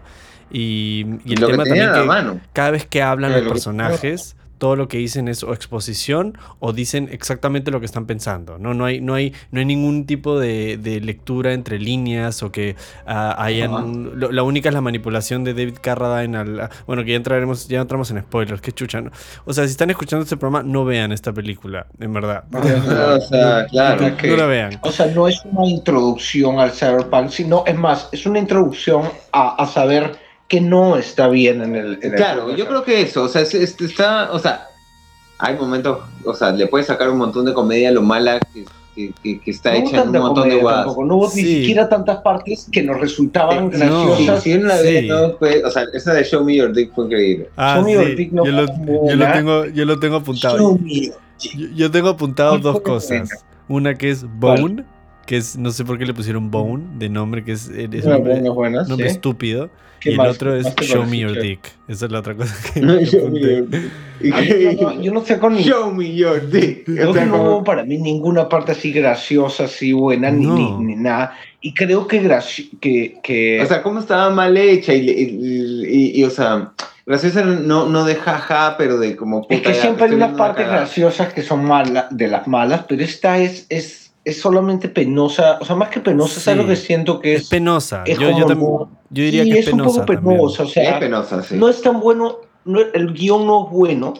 Y, 0.51 1.05
y 1.23 1.33
el 1.33 1.41
lo 1.41 1.47
tema 1.47 1.63
también 1.65 1.91
que 1.93 2.01
mano. 2.01 2.39
cada 2.53 2.71
vez 2.71 2.85
que 2.87 3.01
hablan 3.03 3.31
los 3.31 3.41
personajes, 3.47 4.35
todo 4.57 4.75
lo 4.75 4.87
que 4.87 4.97
dicen 4.97 5.27
es 5.27 5.43
o 5.43 5.53
exposición 5.53 6.37
o 6.59 6.73
dicen 6.73 7.09
exactamente 7.11 7.71
lo 7.71 7.79
que 7.79 7.85
están 7.85 8.05
pensando. 8.05 8.57
No, 8.57 8.73
no, 8.73 8.85
hay, 8.85 9.01
no, 9.01 9.13
hay, 9.13 9.33
no 9.51 9.59
hay 9.59 9.65
ningún 9.65 10.05
tipo 10.05 10.39
de, 10.39 10.77
de 10.77 11.01
lectura 11.01 11.53
entre 11.53 11.79
líneas 11.79 12.41
o 12.43 12.51
que 12.51 12.75
ah, 13.05 13.35
hayan... 13.37 14.19
Lo- 14.19 14.31
la 14.31 14.43
única 14.43 14.69
es 14.69 14.75
la 14.75 14.81
manipulación 14.81 15.43
de 15.43 15.53
David 15.53 15.75
Carradine 15.81 16.37
al... 16.37 16.69
bueno, 16.87 17.03
que 17.03 17.11
ya 17.11 17.17
entraremos, 17.17 17.67
ya 17.67 17.81
entramos 17.81 18.11
en 18.11 18.21
spoilers, 18.21 18.61
qué 18.61 18.71
chucha. 18.71 19.01
¿no? 19.01 19.11
O 19.45 19.53
sea, 19.53 19.65
si 19.65 19.71
están 19.71 19.89
escuchando 19.89 20.23
este 20.23 20.37
programa, 20.37 20.63
no 20.63 20.85
vean 20.85 21.11
esta 21.11 21.33
película, 21.33 21.87
en 21.99 22.13
verdad. 22.13 22.45
O 22.53 23.21
sea, 23.21 23.65
claro. 23.67 24.09
no, 24.09 24.17
que- 24.17 24.27
no 24.29 24.37
la 24.37 24.45
vean. 24.45 24.79
O 24.81 24.91
sea, 24.91 25.07
no 25.07 25.27
es 25.27 25.41
una 25.45 25.67
introducción 25.67 26.59
al 26.59 26.71
cyberpunk, 26.71 27.29
sino, 27.29 27.63
es 27.65 27.75
más, 27.75 28.09
es 28.11 28.25
una 28.25 28.39
introducción 28.39 29.03
a, 29.31 29.55
a 29.61 29.67
saber 29.67 30.24
que 30.47 30.61
no 30.61 30.97
está 30.97 31.27
bien 31.27 31.61
en 31.63 31.75
el... 31.75 31.93
en 32.01 32.11
el 32.11 32.15
Claro, 32.15 32.55
yo 32.55 32.67
creo 32.67 32.83
que 32.83 33.01
eso, 33.01 33.23
o 33.23 33.27
sea, 33.27 33.41
es- 33.41 33.53
es- 33.55 33.79
está, 33.81 34.31
o 34.31 34.39
sea, 34.39 34.67
hay 35.39 35.55
momentos, 35.57 35.99
o 36.23 36.33
sea, 36.33 36.51
le 36.51 36.67
puedes 36.67 36.87
sacar 36.87 37.09
un 37.09 37.17
montón 37.17 37.45
de 37.45 37.53
comedia 37.53 37.89
a 37.89 37.91
lo 37.91 38.01
mala 38.01 38.39
que, 38.53 38.63
que- 38.95 39.11
que- 39.23 39.41
que 39.41 39.51
está 39.51 39.71
No 39.73 39.79
hecha 39.79 40.03
en 40.03 40.09
un 40.09 40.17
montón 40.19 40.47
de 40.49 40.57
guadas. 40.57 40.85
tampoco, 40.85 41.03
No 41.05 41.15
hubo 41.17 41.29
Sí. 41.29 41.41
ni 41.43 41.47
siquiera 41.59 41.89
tantas 41.89 42.17
partes 42.21 42.67
que 42.71 42.83
nos 42.83 42.99
resultaban 43.01 43.65
Eh, 43.73 43.77
no. 43.85 44.05
graciosas. 44.15 44.45
La 44.63 44.77
Sí. 44.77 44.83
ves, 44.83 45.05
no, 45.07 45.37
fue- 45.37 45.63
o 45.65 45.71
sea, 45.71 45.83
esa 45.93 46.13
de 46.13 46.23
Show 46.23 46.45
Me 46.45 46.55
Your 46.55 46.71
Dick 46.73 46.93
fue 46.93 47.05
increíble. 47.05 47.49
Ah, 47.57 47.75
Show 47.77 47.85
me 47.85 47.93
your 47.93 48.15
dick 48.15 48.31
no 48.31 48.45
yo, 48.45 48.51
lo, 48.51 48.67
fue 48.67 48.85
yo 49.09 49.15
lo 49.15 49.31
tengo, 49.33 49.65
yo 49.65 49.85
lo 49.85 49.99
tengo 49.99 50.15
apuntado. 50.17 50.79
Yo, 50.85 51.67
yo 51.75 51.91
tengo 51.91 52.09
apuntado 52.09 52.51
¿Cuál 52.51 52.61
dos 52.61 52.81
cosas. 52.81 53.29
Una 53.67 53.95
que 53.95 54.11
es 54.11 54.23
Bone, 54.39 54.85
que 55.25 55.37
es, 55.37 55.57
no 55.57 55.71
sé 55.71 55.83
por 55.85 55.97
qué 55.97 56.05
le 56.05 56.13
pusieron 56.13 56.51
Bone 56.51 56.83
de 56.97 57.09
nombre, 57.09 57.43
que 57.43 57.51
es, 57.53 57.67
es 57.69 57.89
Es 57.93 58.05
un 58.05 58.11
nombre, 58.11 58.33
buena, 58.33 58.49
buena, 58.51 58.83
nombre 58.83 59.09
sí. 59.09 59.15
estúpido. 59.15 59.69
¿Qué 59.99 60.09
Y 60.09 60.13
el 60.13 60.17
más? 60.19 60.35
otro 60.35 60.51
¿Qué 60.53 60.59
es 60.59 60.75
Show 60.89 61.05
Me 61.05 61.17
Your? 61.19 61.41
Dick. 61.41 61.59
Esa 61.87 62.05
es 62.05 62.11
la 62.11 62.19
otra 62.19 62.35
cosa 62.35 62.53
que, 62.73 62.79
No, 62.81 62.99
yo, 63.01 63.29
no, 64.81 65.01
yo 65.01 65.11
no 65.13 65.25
sé 65.25 65.39
con. 65.39 65.57
Show 65.57 65.91
Me 65.93 66.15
Your 66.15 66.49
Dick. 66.49 66.85
Creo 66.85 67.09
O 67.09 67.13
sea, 67.13 67.25
no 67.25 67.31
como- 67.37 67.43
hubo 67.49 67.63
para 67.63 67.83
mí 67.83 67.97
ninguna 67.97 68.47
parte 68.47 68.73
así 68.73 68.91
graciosa, 68.91 69.65
así 69.65 69.93
buena, 69.93 70.29
ni, 70.31 70.45
No. 70.45 70.55
ni, 70.79 70.85
ni 70.85 70.95
nada. 70.95 71.33
Y 71.61 71.73
creo 71.73 72.07
que, 72.07 72.21
graci- 72.21 72.69
que, 72.79 73.17
que 73.23 73.61
O 73.61 73.65
sea, 73.65 73.81
cómo 73.81 73.99
estaba 73.99 74.29
mal 74.29 74.55
hecha 74.57 74.93
y, 74.93 75.09
y, 75.09 75.11
y- 75.87 76.19
y, 76.21 76.23
o 76.23 76.29
sea, 76.29 76.71
graciosa 77.05 77.43
no, 77.43 77.87
no 77.87 78.05
de 78.05 78.15
jaja, 78.15 78.75
pero 78.77 78.97
de 78.99 79.15
como 79.15 79.41
puta. 79.41 79.55
es 79.55 79.61
que 79.61 79.73
ya, 79.73 79.81
siempre 79.81 80.05
hay 80.05 80.13
unas 80.13 80.37
partes 80.37 80.67
graciosas 80.67 81.33
que 81.33 81.41
son 81.41 81.65
malas, 81.65 82.05
de 82.11 82.27
las 82.27 82.47
malas, 82.47 82.85
pero 82.87 83.03
esta 83.03 83.39
es, 83.39 83.65
es, 83.69 84.04
es 84.25 84.41
solamente 84.41 84.89
penosa. 84.89 85.59
O 85.61 85.65
sea, 85.65 85.75
más 85.75 85.89
que 85.89 85.99
penosa, 86.01 86.39
¿sabes 86.41 86.59
Sí. 86.59 86.63
lo 86.63 86.69
que 86.69 86.75
siento 86.75 87.19
que 87.19 87.35
Es 87.35 87.43
es? 87.43 87.49
penosa. 87.49 88.03
es 88.05 88.17
yo, 88.19 88.31
yo, 88.31 88.45
también- 88.47 88.59
no- 88.71 88.89
yo 89.11 89.23
diría 89.23 89.43
sí, 89.43 89.51
que 89.51 89.59
es 89.59 89.67
es 89.67 89.73
un 89.73 89.79
penosa. 89.79 90.01
poco 90.01 90.13
también. 90.13 90.37
penosa. 90.37 90.63
O 90.63 90.65
Es 90.65 90.71
sea, 90.73 90.99
penosa, 90.99 91.43
sí. 91.43 91.55
no 91.55 91.69
es 91.69 91.81
tan 91.81 91.99
bueno, 92.01 92.37
no- 92.65 92.81
el 92.93 93.13
guion 93.13 93.45
no 93.45 93.65
es 93.65 93.71
bueno 93.71 94.13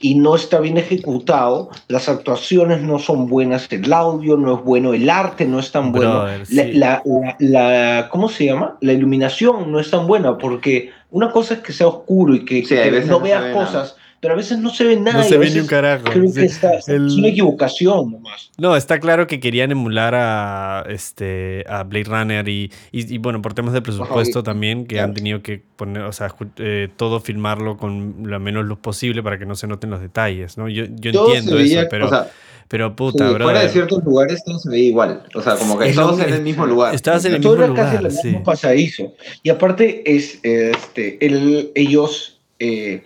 y 0.00 0.14
no 0.16 0.34
está 0.34 0.58
bien 0.58 0.78
ejecutado, 0.78 1.70
las 1.88 2.08
actuaciones 2.08 2.80
no 2.82 2.98
son 2.98 3.28
buenas, 3.28 3.70
el 3.70 3.92
audio 3.92 4.36
no 4.36 4.56
es 4.56 4.64
bueno, 4.64 4.94
el 4.94 5.08
arte 5.08 5.44
no 5.44 5.60
es 5.60 5.70
tan 5.70 5.92
bueno, 5.92 6.22
Brother, 6.22 6.40
la, 6.40 6.46
sí. 6.64 6.72
la- 6.72 7.02
la- 7.04 7.36
la- 7.38 8.08
¿cómo 8.08 8.28
se 8.28 8.46
llama? 8.46 8.78
La 8.80 8.94
iluminación 8.94 9.70
no 9.70 9.78
es 9.78 9.90
tan 9.90 10.06
buena 10.08 10.38
porque 10.38 10.90
una 11.10 11.30
cosa 11.30 11.54
es 11.54 11.60
que 11.60 11.72
sea 11.72 11.86
oscuro 11.88 12.34
y 12.34 12.44
que, 12.44 12.62
que 12.64 12.90
no 13.02 13.18
no 13.18 13.20
veas 13.20 13.44
ve 13.44 13.52
cosas, 13.52 13.96
pero 14.22 14.34
a 14.34 14.36
veces 14.36 14.56
no 14.58 14.70
se 14.70 14.84
ve 14.84 14.96
nada. 14.96 15.18
No 15.18 15.24
se 15.24 15.36
ve 15.36 15.50
ni 15.50 15.58
un 15.58 15.66
carajo. 15.66 16.04
Creo 16.04 16.28
sí. 16.28 16.34
que 16.34 16.44
está, 16.44 16.70
el- 16.86 17.08
es 17.08 17.14
una 17.14 17.26
equivocación 17.28 18.12
nomás. 18.12 18.52
No, 18.56 18.76
está 18.76 19.00
claro 19.00 19.26
que 19.26 19.40
querían 19.40 19.72
emular 19.72 20.14
a 20.14 20.84
este 20.88 21.64
a 21.68 21.82
Blade 21.82 22.04
Runner 22.04 22.48
y, 22.48 22.70
y, 22.92 23.14
y, 23.14 23.18
bueno, 23.18 23.42
por 23.42 23.52
temas 23.52 23.72
de 23.74 23.82
presupuesto 23.82 24.38
Ajá, 24.38 24.44
y- 24.44 24.44
también, 24.44 24.86
que 24.86 24.94
claro. 24.94 25.08
han 25.08 25.14
tenido 25.14 25.42
que 25.42 25.60
poner, 25.76 26.04
o 26.04 26.12
sea, 26.12 26.32
eh, 26.58 26.88
todo 26.96 27.18
filmarlo 27.18 27.76
con 27.76 28.14
la 28.24 28.38
menos 28.38 28.64
luz 28.64 28.78
posible 28.78 29.24
para 29.24 29.38
que 29.40 29.44
no 29.44 29.56
se 29.56 29.66
noten 29.66 29.90
los 29.90 30.00
detalles, 30.00 30.56
¿no? 30.56 30.68
Yo, 30.68 30.84
yo 30.88 31.10
Todo 31.10 31.34
entiendo 31.34 31.56
veía, 31.56 31.80
eso, 31.80 31.88
pero, 31.90 32.06
o 32.06 32.08
sea, 32.08 32.30
pero 32.68 32.88
sí, 32.90 32.94
puta, 32.96 33.28
fuera 33.28 33.44
brother. 33.46 33.62
de 33.64 33.68
ciertos 33.70 34.04
lugares 34.04 34.44
todo 34.44 34.58
se 34.60 34.68
veía 34.70 34.84
igual. 34.88 35.24
O 35.34 35.42
sea, 35.42 35.56
como 35.56 35.76
que 35.78 35.88
Es 35.88 35.96
lo 35.96 36.02
todos 36.10 36.20
en 36.20 36.32
el 36.32 36.42
mismo 36.42 36.64
lugar. 36.64 36.94
estabas 36.94 37.24
en 37.24 37.34
el 37.34 37.40
Todo 37.42 37.56
mismo 37.56 37.74
era 37.74 37.74
casi 37.74 37.96
lugar, 37.96 38.12
el 38.12 38.16
sí. 38.16 38.26
mismo 38.28 38.44
pasadizo. 38.44 39.12
Y 39.42 39.50
aparte, 39.50 40.02
es, 40.14 40.38
este, 40.44 41.26
el- 41.26 41.72
ellos 41.74 42.38
eh, 42.64 43.02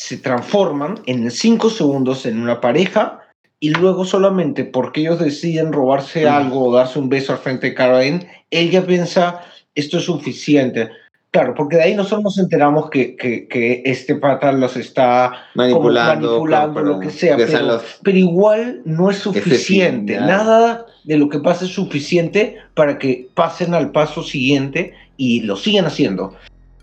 se 0.00 0.16
transforman 0.16 0.94
en 1.04 1.30
cinco 1.30 1.68
segundos 1.68 2.24
en 2.24 2.40
una 2.40 2.58
pareja 2.62 3.20
y 3.60 3.68
luego 3.68 4.06
solamente 4.06 4.64
porque 4.64 5.02
ellos 5.02 5.18
deciden 5.18 5.74
robarse 5.74 6.26
algo 6.26 6.64
o 6.68 6.72
darse 6.74 6.98
un 6.98 7.10
beso 7.10 7.34
al 7.34 7.38
frente 7.38 7.66
de 7.66 7.74
Karen, 7.74 8.26
ella 8.50 8.86
piensa, 8.86 9.42
esto 9.74 9.98
es 9.98 10.04
suficiente. 10.04 10.88
Claro, 11.32 11.52
porque 11.54 11.76
de 11.76 11.82
ahí 11.82 11.94
nosotros 11.94 12.22
nos 12.24 12.38
enteramos 12.38 12.88
que, 12.88 13.14
que, 13.14 13.46
que 13.46 13.82
este 13.84 14.14
pata 14.16 14.50
los 14.52 14.74
está 14.78 15.32
manipulando, 15.54 16.28
manipulando 16.28 16.80
lo 16.80 16.98
que 16.98 17.10
sea, 17.10 17.36
que 17.36 17.44
pero, 17.44 17.66
los- 17.66 18.00
pero 18.02 18.16
igual 18.16 18.80
no 18.86 19.10
es 19.10 19.18
suficiente. 19.18 20.18
Nada 20.18 20.86
de 21.04 21.18
lo 21.18 21.28
que 21.28 21.40
pasa 21.40 21.66
es 21.66 21.72
suficiente 21.72 22.56
para 22.72 22.98
que 22.98 23.28
pasen 23.34 23.74
al 23.74 23.90
paso 23.92 24.22
siguiente 24.22 24.94
y 25.18 25.40
lo 25.42 25.56
sigan 25.56 25.84
haciendo. 25.84 26.34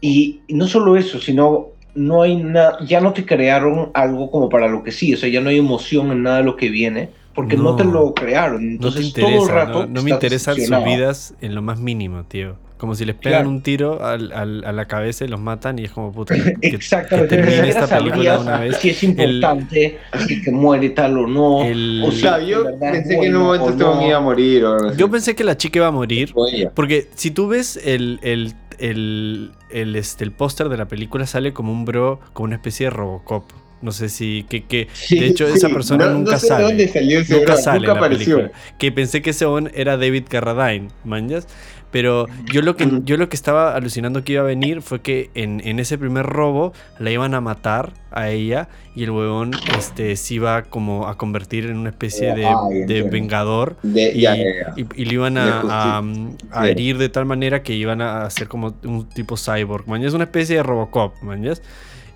Y 0.02 0.42
no 0.50 0.68
solo 0.68 0.96
eso, 0.96 1.20
sino 1.20 1.70
no 1.98 2.22
hay 2.22 2.36
nada, 2.38 2.78
ya 2.86 3.02
no 3.02 3.12
te 3.14 3.26
crearon 3.26 3.90
algo 3.94 4.30
como 4.32 4.50
para 4.50 4.68
lo 4.68 4.84
que 4.84 4.92
sí, 4.92 5.14
o 5.14 5.18
sea, 5.18 5.28
ya 5.30 5.42
no 5.42 5.50
hay 5.50 5.58
emoción 5.58 6.12
en 6.12 6.24
nada 6.24 6.38
de 6.38 6.44
lo 6.44 6.56
que 6.56 6.70
viene, 6.70 7.10
porque 7.34 7.58
no, 7.58 7.64
No. 7.64 7.76
te 7.76 7.84
lo 7.84 8.14
crearon. 8.14 8.56
No 8.64 8.68
te 8.68 8.74
Entonces 9.00 9.06
interesa, 9.08 9.32
todo 9.36 9.44
el 9.48 9.52
rato 9.54 9.80
no, 9.88 9.94
no 9.94 10.04
me 10.04 10.12
interesan 10.12 10.56
sus 10.56 10.84
vidas 10.86 11.34
en 11.42 11.56
lo 11.56 11.62
más 11.62 11.80
mínimo, 11.80 12.24
tío. 12.24 12.56
Como 12.78 12.94
si 12.94 13.06
les 13.06 13.16
pegan 13.16 13.40
Claro. 13.40 13.50
un 13.50 13.62
tiro 13.64 14.06
al- 14.06 14.32
al- 14.34 14.64
a 14.64 14.72
la 14.72 14.86
cabeza 14.86 15.26
y 15.26 15.28
los 15.28 15.40
matan 15.40 15.80
y 15.80 15.86
es 15.86 15.90
como 15.92 16.12
puta. 16.12 16.36
que- 16.62 16.68
Exactamente, 16.68 17.36
que 17.36 17.42
termine 17.42 17.70
esta 17.70 17.88
película 17.88 18.40
una 18.40 18.60
vez. 18.60 18.78
si 18.78 18.90
es 18.92 19.04
importante, 19.04 19.98
si 20.28 20.42
que 20.44 20.52
muere 20.52 20.92
tal 20.92 21.18
o 21.18 21.26
no. 21.28 21.64
El- 21.64 22.04
o 22.06 22.12
sea, 22.12 22.40
yo 22.40 22.66
pensé 22.80 23.20
que 23.20 23.26
en 23.26 23.36
un 23.36 23.44
momento 23.44 23.70
este 23.72 23.84
no. 23.84 24.08
iba 24.08 24.18
a 24.18 24.22
morir 24.22 24.64
o 24.66 24.74
algo 24.74 24.88
así. 24.90 24.98
Yo 25.00 25.10
pensé 25.10 25.36
que 25.36 25.44
la 25.44 25.58
chica 25.58 25.80
iba 25.80 25.88
a 25.88 25.92
morir. 25.92 26.34
Porque 26.76 27.08
si 27.16 27.32
tú 27.32 27.48
ves 27.48 27.80
el, 27.84 28.20
el, 28.22 28.54
el, 28.78 29.52
el, 29.70 29.96
este, 29.96 30.24
el 30.24 30.32
póster 30.32 30.70
de 30.70 30.78
la 30.78 30.88
película, 30.88 31.26
sale 31.26 31.54
como 31.54 31.72
un 31.72 31.86
bro, 31.86 32.20
como 32.34 32.46
una 32.46 32.56
especie 32.56 32.88
de 32.88 32.90
Robocop. 32.92 33.44
No 33.82 33.92
sé 33.92 34.10
si. 34.10 34.44
Que, 34.50 34.64
que, 34.66 34.88
de 35.10 35.28
hecho, 35.28 35.48
esa 35.48 35.70
persona 35.70 36.08
No- 36.08 36.14
nunca 36.16 36.32
no 36.34 36.40
sé 36.40 36.48
sale. 36.48 36.64
de 36.64 36.70
dónde 36.70 36.88
salió 36.88 37.20
ese 37.20 37.38
nunca 37.38 37.58
sale 37.58 37.80
nunca 37.80 37.92
en 37.92 37.94
la 38.00 38.06
apareció. 38.06 38.36
película. 38.38 38.60
Que 38.80 38.92
pensé 38.92 39.22
que 39.22 39.30
ese 39.32 39.46
on 39.46 39.70
era 39.76 39.98
David 39.98 40.24
Carradine, 40.30 40.88
manjas. 41.04 41.48
Pero 41.90 42.28
yo 42.52 42.62
lo 42.62 42.76
que 42.76 42.86
yo 43.06 43.16
lo 43.16 43.30
que 43.30 43.38
estaba 43.38 43.74
alucinando 43.74 44.22
que 44.26 44.34
iba 44.34 44.42
a 44.42 44.46
venir 44.46 44.82
fue 44.82 45.00
que 45.02 45.30
en, 45.36 45.62
en 45.66 45.80
ese 45.80 45.98
primer 45.98 46.26
robo 46.26 46.74
la 47.00 47.12
iban 47.12 47.34
a 47.34 47.40
matar 47.40 47.94
a 48.12 48.30
ella 48.30 48.68
y 48.94 49.04
el 49.06 49.12
huevón 49.12 49.52
este, 49.78 50.18
se 50.18 50.34
iba 50.34 50.64
como 50.64 51.08
a 51.08 51.18
convertir 51.18 51.66
en 51.66 51.78
una 51.78 51.92
especie 51.92 52.36
de, 52.36 52.46
Ay, 52.46 52.54
de 52.72 52.80
entiendo. 52.82 53.10
vengador 53.12 53.78
De, 53.84 54.12
y, 54.12 54.22
ya, 54.22 54.36
ya, 54.36 54.44
ya. 54.44 54.74
y- 54.76 55.02
y 55.02 55.06
le 55.06 55.14
iban 55.14 55.38
a, 55.38 56.02
mm, 56.02 56.38
a 56.52 56.68
herir 56.68 56.98
de 56.98 57.08
tal 57.08 57.26
manera 57.26 57.64
que 57.64 57.74
iban 57.74 58.02
a 58.02 58.24
hacer 58.24 58.50
como 58.50 58.76
un 58.84 59.08
tipo 59.08 59.38
cyborg, 59.38 59.88
man. 59.88 60.04
Es 60.04 60.14
una 60.14 60.26
especie 60.26 60.58
de 60.58 60.64
Robocop, 60.64 61.22
man. 61.22 61.46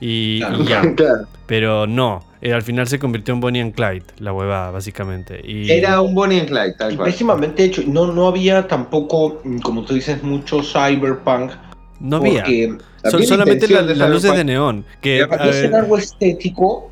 Y, 0.02 0.40
Claro. 0.40 0.62
y 0.64 0.66
ya. 0.68 0.82
Claro. 0.96 1.28
Pero 1.46 1.86
no, 1.88 2.24
eh, 2.42 2.54
al 2.54 2.62
final 2.62 2.88
se 2.88 2.98
convirtió 2.98 3.34
en 3.34 3.40
Bonnie 3.42 3.62
and 3.62 3.74
Clyde, 3.74 4.04
la 4.20 4.32
huevada, 4.34 4.72
básicamente. 4.72 5.42
Y, 5.46 5.70
Era 5.72 6.02
un 6.02 6.14
Bonnie 6.16 6.40
and 6.40 6.50
Clyde, 6.50 6.74
tal 6.78 6.94
Y 6.94 6.96
cual. 6.98 7.12
pésimamente 7.12 7.64
hecho. 7.66 7.84
No, 7.86 8.08
no 8.12 8.28
había 8.28 8.68
tampoco, 8.68 9.42
mm, 9.44 9.60
como 9.60 9.84
tú 9.84 9.94
dices, 9.94 10.24
mucho 10.24 10.62
cyberpunk. 10.64 11.52
no 12.00 12.18
había. 12.18 12.44
Solamente 13.28 13.68
la- 13.68 13.82
las 13.84 14.10
luces 14.10 14.36
de 14.36 14.44
neón. 14.44 14.86
Que, 15.02 15.26
ver, 15.26 15.76
algo 15.76 15.98
estético, 15.98 16.90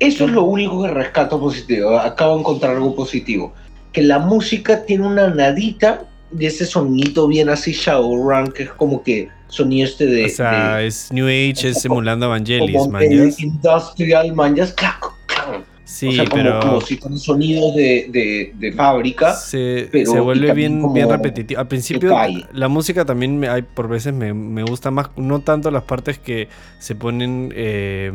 eso 0.00 0.24
es 0.24 0.30
lo 0.32 0.42
único 0.42 0.82
que 0.82 0.88
rescato 0.88 1.38
positivo. 1.38 1.96
Acabo 1.98 2.34
de 2.34 2.40
encontrar 2.40 2.74
algo 2.74 2.94
positivo. 2.96 3.52
Que 3.92 4.02
la 4.02 4.18
música 4.18 4.84
tiene 4.86 5.06
una 5.06 5.28
nadita 5.28 6.02
de 6.30 6.46
ese 6.46 6.64
sonido 6.66 7.26
bien 7.28 7.48
así 7.48 7.72
Shadowrun, 7.72 8.52
que 8.52 8.64
es 8.64 8.70
como 8.70 9.02
que 9.02 9.28
sonido 9.48 9.86
este 9.88 10.06
de... 10.06 10.26
o 10.26 10.28
sea, 10.28 10.76
de- 10.76 10.86
es 10.86 11.10
New 11.12 11.26
Age, 11.26 11.68
es 11.70 11.84
emulando 11.84 12.26
Evangelis, 12.26 12.76
como 12.76 12.90
man. 12.92 13.02
el 13.02 13.34
industrial, 13.38 14.32
man, 14.34 14.54
ya 14.54 14.64
es 14.64 14.72
clac, 14.72 15.00
clac. 15.26 15.64
Sí, 15.84 16.06
o 16.06 16.12
sea, 16.12 16.24
como, 16.26 16.36
pero 16.42 16.60
como 16.60 16.80
si 16.80 17.00
sonidos 17.18 17.74
de, 17.74 18.06
de, 18.10 18.52
de 18.54 18.72
fábrica. 18.72 19.34
se, 19.34 19.88
pero- 19.90 20.12
se 20.12 20.20
vuelve 20.20 20.52
bien, 20.54 20.92
bien 20.92 21.10
repetitivo. 21.10 21.58
Al 21.60 21.66
principio, 21.66 22.14
la 22.52 22.68
música 22.68 23.04
también 23.04 23.38
me, 23.40 23.48
hay, 23.48 23.62
por 23.62 23.88
veces 23.88 24.14
me, 24.14 24.32
me 24.32 24.62
gusta 24.62 24.92
más, 24.92 25.08
no 25.16 25.40
tanto 25.40 25.68
las 25.72 25.82
partes 25.82 26.18
que 26.20 26.48
se 26.78 26.94
ponen 26.94 27.52
eh, 27.56 28.12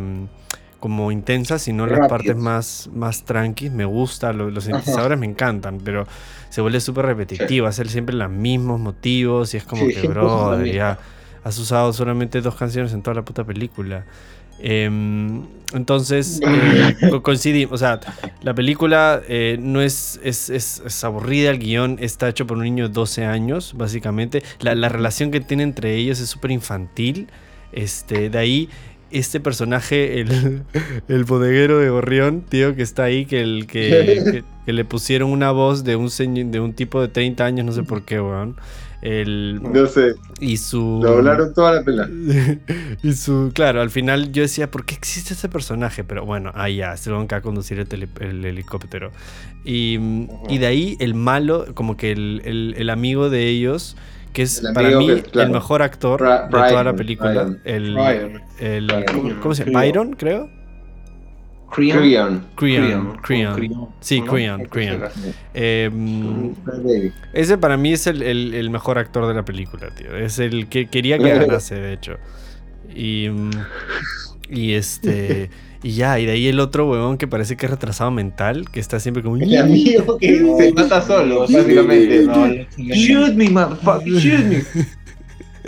como 0.86 1.12
intensas, 1.12 1.64
sino 1.64 1.88
las 1.88 2.02
partes 2.02 2.36
más, 2.36 2.90
más 2.94 3.26
tranquis. 3.26 3.72
Me 3.72 3.86
gusta, 3.86 4.34
lo- 4.34 4.52
los 4.52 4.66
sintetizadores 4.66 5.18
me 5.20 5.26
encantan, 5.26 5.80
pero 5.84 6.06
se 6.50 6.62
vuelve 6.62 6.80
súper 6.80 7.06
repetitivo, 7.08 7.68
hacer 7.68 7.90
siempre 7.90 8.16
los 8.16 8.30
mismos 8.30 8.80
motivos 8.80 9.54
y 9.54 9.58
es 9.58 9.64
como 9.66 9.88
Sí, 9.88 9.92
que, 9.92 10.04
bro, 10.04 10.64
ya 10.66 11.00
has 11.44 11.58
usado 11.60 11.92
solamente 11.94 12.42
dos 12.42 12.56
canciones 12.56 12.94
en 12.94 13.02
toda 13.04 13.16
la 13.16 13.26
puta 13.26 13.44
película. 13.44 14.06
Em, 14.58 15.48
entonces, 15.74 16.42
eh, 16.46 16.98
co- 17.08 17.22
coincidimos. 17.24 17.74
O 17.74 17.78
sea, 17.78 18.00
la 18.42 18.54
película 18.54 19.22
eh, 19.28 19.58
no 19.60 19.82
es, 19.82 20.20
es, 20.24 20.50
es- 20.50 20.82
es 20.86 21.04
aburrida, 21.04 21.50
el 21.52 21.60
guion 21.60 21.98
está 22.00 22.30
hecho 22.30 22.48
por 22.48 22.58
un 22.58 22.64
niño 22.64 22.88
de 22.88 22.94
12 22.94 23.26
años, 23.26 23.74
básicamente. 23.76 24.44
La, 24.60 24.76
la 24.76 24.90
relación 24.90 25.32
que 25.32 25.42
tiene 25.42 25.64
entre 25.64 25.96
ellos 25.96 26.20
es 26.20 26.30
súper 26.30 26.52
infantil. 26.52 27.28
Este, 27.72 28.30
de 28.30 28.38
ahí, 28.38 28.70
este 29.12 29.40
personaje, 29.40 30.22
el, 30.22 30.64
el 31.08 31.24
bodeguero 31.24 31.80
de 31.80 31.90
Gorrión, 31.90 32.42
tío, 32.42 32.76
que 32.76 32.84
está 32.84 33.04
ahí, 33.04 33.26
que, 33.26 33.42
el, 33.42 33.68
que, 33.68 34.22
que- 34.32 34.44
que 34.66 34.74
le 34.74 34.84
pusieron 34.84 35.30
una 35.30 35.52
voz 35.52 35.84
de 35.84 35.96
un, 35.96 36.10
de 36.52 36.60
un 36.60 36.74
tipo 36.74 37.00
de 37.00 37.08
30 37.08 37.46
años, 37.46 37.66
no 37.68 37.72
sé 37.72 37.84
por 37.84 38.04
qué, 38.04 38.20
weón. 38.20 38.56
El, 39.04 39.62
No 39.62 39.86
sé, 39.86 40.16
y 40.40 40.58
su... 40.58 41.00
lo 41.04 41.10
hablaron 41.18 41.54
toda 41.54 41.74
la 41.74 41.84
pela. 41.84 42.10
y 43.04 43.14
su, 43.14 43.52
claro, 43.54 43.82
al 43.82 43.92
final 43.92 44.32
yo 44.32 44.42
decía, 44.42 44.72
¿por 44.72 44.84
qué 44.86 44.96
existe 44.96 45.36
ese 45.36 45.48
personaje? 45.50 46.04
Pero 46.04 46.26
bueno, 46.26 46.52
ahí 46.56 46.78
ya, 46.78 46.98
se 46.98 47.12
lo 47.12 47.18
van 47.18 47.28
a 47.30 47.42
conducir 47.42 47.78
el, 47.78 47.88
tele- 47.88 48.08
el 48.20 48.44
helicóptero. 48.44 49.12
Y, 49.64 50.00
y 50.50 50.58
de 50.58 50.66
ahí 50.66 50.98
el 51.00 51.14
malo, 51.14 51.68
como 51.76 51.96
que 51.98 52.12
el- 52.14 52.74
el 52.76 52.90
amigo 52.90 53.30
de 53.30 53.48
ellos, 53.48 53.96
que 54.36 54.44
es 54.44 54.62
para 54.74 54.90
mí 55.00 55.08
que, 55.08 55.22
claro. 55.24 55.48
el 55.48 55.54
mejor 55.54 55.82
actor 55.82 56.22
Bra- 56.22 56.44
de 56.50 56.70
toda 56.70 56.84
la 56.84 56.94
película. 56.96 57.32
Brian. 57.32 57.62
El, 57.64 57.94
Brian. 57.96 58.42
el- 58.60 58.86
Brian. 58.86 59.40
¿cómo, 59.42 59.56
se 59.56 59.66
llama? 59.66 59.80
Byron, 59.80 60.14
creo. 60.14 60.50
Creon. 61.72 62.46
Creon. 62.56 63.18
Creon. 63.22 63.90
Sí. 64.00 64.22
Creon, 64.22 64.66
Creon. 64.66 65.02
Eh, 65.54 65.90
Baby. 65.92 67.12
ese 67.34 67.58
para 67.58 67.76
mí 67.76 67.94
es 67.94 68.08
el, 68.08 68.22
el- 68.22 68.54
el 68.54 68.70
mejor 68.70 68.98
actor 68.98 69.28
de 69.28 69.34
la 69.34 69.44
película, 69.44 69.90
tío. 69.96 70.16
Es 70.16 70.40
el 70.40 70.68
que 70.70 70.88
quería 70.88 71.18
que 71.18 71.30
ganase, 71.38 71.76
de 71.76 71.94
hecho. 71.94 72.18
Y, 72.94 73.28
mm, 73.30 73.50
y 74.50 74.74
este. 74.74 75.50
Y 75.84 75.92
ya, 75.92 76.20
y 76.20 76.26
de 76.26 76.32
ahí 76.32 76.48
el 76.48 76.60
otro 76.60 76.90
huevón 76.90 77.20
que 77.20 77.28
parece 77.28 77.58
que 77.58 77.68
es 77.68 77.70
retrasado 77.70 78.10
mental, 78.10 78.72
que 78.72 78.80
está 78.80 79.00
siempre 79.00 79.22
como. 79.22 79.36
El 79.36 79.56
amigo 79.56 80.18
que 80.18 80.40
se 80.58 80.74
mata 80.74 81.00
solo, 81.00 81.42
básicamente. 81.42 82.24
No, 82.24 82.48
shoot 82.76 83.36
me, 83.36 83.52
motherfucker, 83.52 84.14
shoot 84.14 84.46
me. 84.46 84.64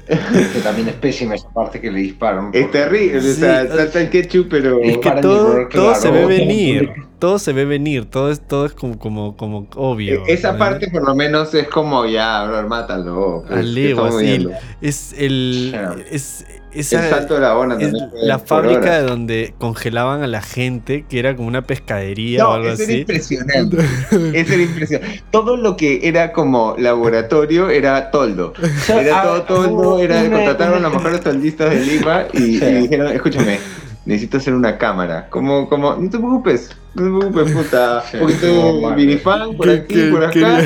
que 0.07 0.59
también 0.63 0.87
es 0.87 0.95
pésima 0.95 1.35
esa 1.35 1.49
parte 1.49 1.79
que 1.79 1.91
le 1.91 1.99
disparan. 1.99 2.49
Es 2.53 2.71
terrible, 2.71 3.17
o 3.17 3.21
sea, 3.21 3.61
Sí, 3.63 3.67
salta 3.75 4.01
el 4.01 4.09
ketchup, 4.09 4.47
pero... 4.49 4.79
Es 4.81 4.97
que 4.97 5.11
todo, 5.21 5.67
todo 5.67 5.95
se 5.95 6.09
claro. 6.09 6.27
ve 6.27 6.37
venir. 6.37 6.91
Todo 7.19 7.39
se 7.39 7.53
ve 7.53 7.65
venir. 7.65 8.05
Todo 8.05 8.31
es, 8.31 8.39
todo 8.39 8.65
es 8.65 8.73
como, 8.73 8.97
como, 8.97 9.35
como 9.35 9.67
obvio. 9.75 10.25
E-, 10.25 10.33
Esa 10.33 10.53
¿no? 10.53 10.59
parte 10.59 10.89
por 10.89 11.05
lo 11.05 11.15
menos 11.15 11.53
es 11.53 11.67
como 11.67 12.05
ya, 12.05 12.45
bro, 12.45 12.67
mátalo. 12.67 13.43
pues, 13.47 13.59
Al 13.59 13.65
¿qué 13.65 13.71
Leo, 13.71 14.07
estamos 14.07 14.15
así. 14.15 14.47
Es 14.81 15.15
el. 15.17 15.75
Sí. 15.95 16.03
Es, 16.11 16.45
El 16.91 17.01
esa, 17.01 17.09
salto 17.09 17.35
de 17.35 17.41
la 17.41 17.53
bona 17.53 17.75
es 17.79 17.91
la 18.21 18.39
fábrica 18.39 18.95
de 18.99 19.03
donde 19.03 19.55
congelaban 19.57 20.21
a 20.23 20.27
la 20.27 20.41
gente, 20.41 21.05
que 21.09 21.19
era 21.19 21.35
como 21.35 21.47
una 21.47 21.63
pescadería 21.63 22.47
o 22.47 22.53
algo 22.53 22.69
eso 22.69 22.83
era 22.83 22.93
así. 22.93 22.93
impresionante. 22.93 23.77
Eso 24.33 24.53
era 24.53 24.63
impresionante. 24.63 25.23
Todo 25.31 25.57
lo 25.57 25.75
que 25.77 26.07
era 26.07 26.31
como 26.33 26.75
laboratorio 26.77 27.69
era 27.69 28.11
toldo. 28.11 28.53
Era 28.87 29.21
Ah, 29.21 29.23
todo 29.23 29.43
toldo, 29.43 29.99
era 29.99 30.29
contrataron 30.29 30.77
a 30.77 30.79
los 30.79 30.93
mejores 30.93 31.21
toldistas 31.21 31.71
de 31.71 31.79
Lima 31.81 32.25
y, 32.33 32.63
y 32.63 32.73
dijeron, 32.81 33.07
escúchame, 33.11 33.59
necesito 34.05 34.37
hacer 34.37 34.53
una 34.53 34.77
cámara. 34.77 35.27
Como, 35.29 35.67
como, 35.69 35.95
no 35.95 36.09
te 36.09 36.17
preocupes, 36.17 36.69
no 36.93 37.03
te 37.03 37.09
preocupes, 37.31 37.51
puta. 37.53 38.03
Poquito 38.19 38.93
vinifan 38.95 39.55
por 39.57 39.69
aquí, 39.69 40.03
por 40.11 40.23
acá. 40.25 40.61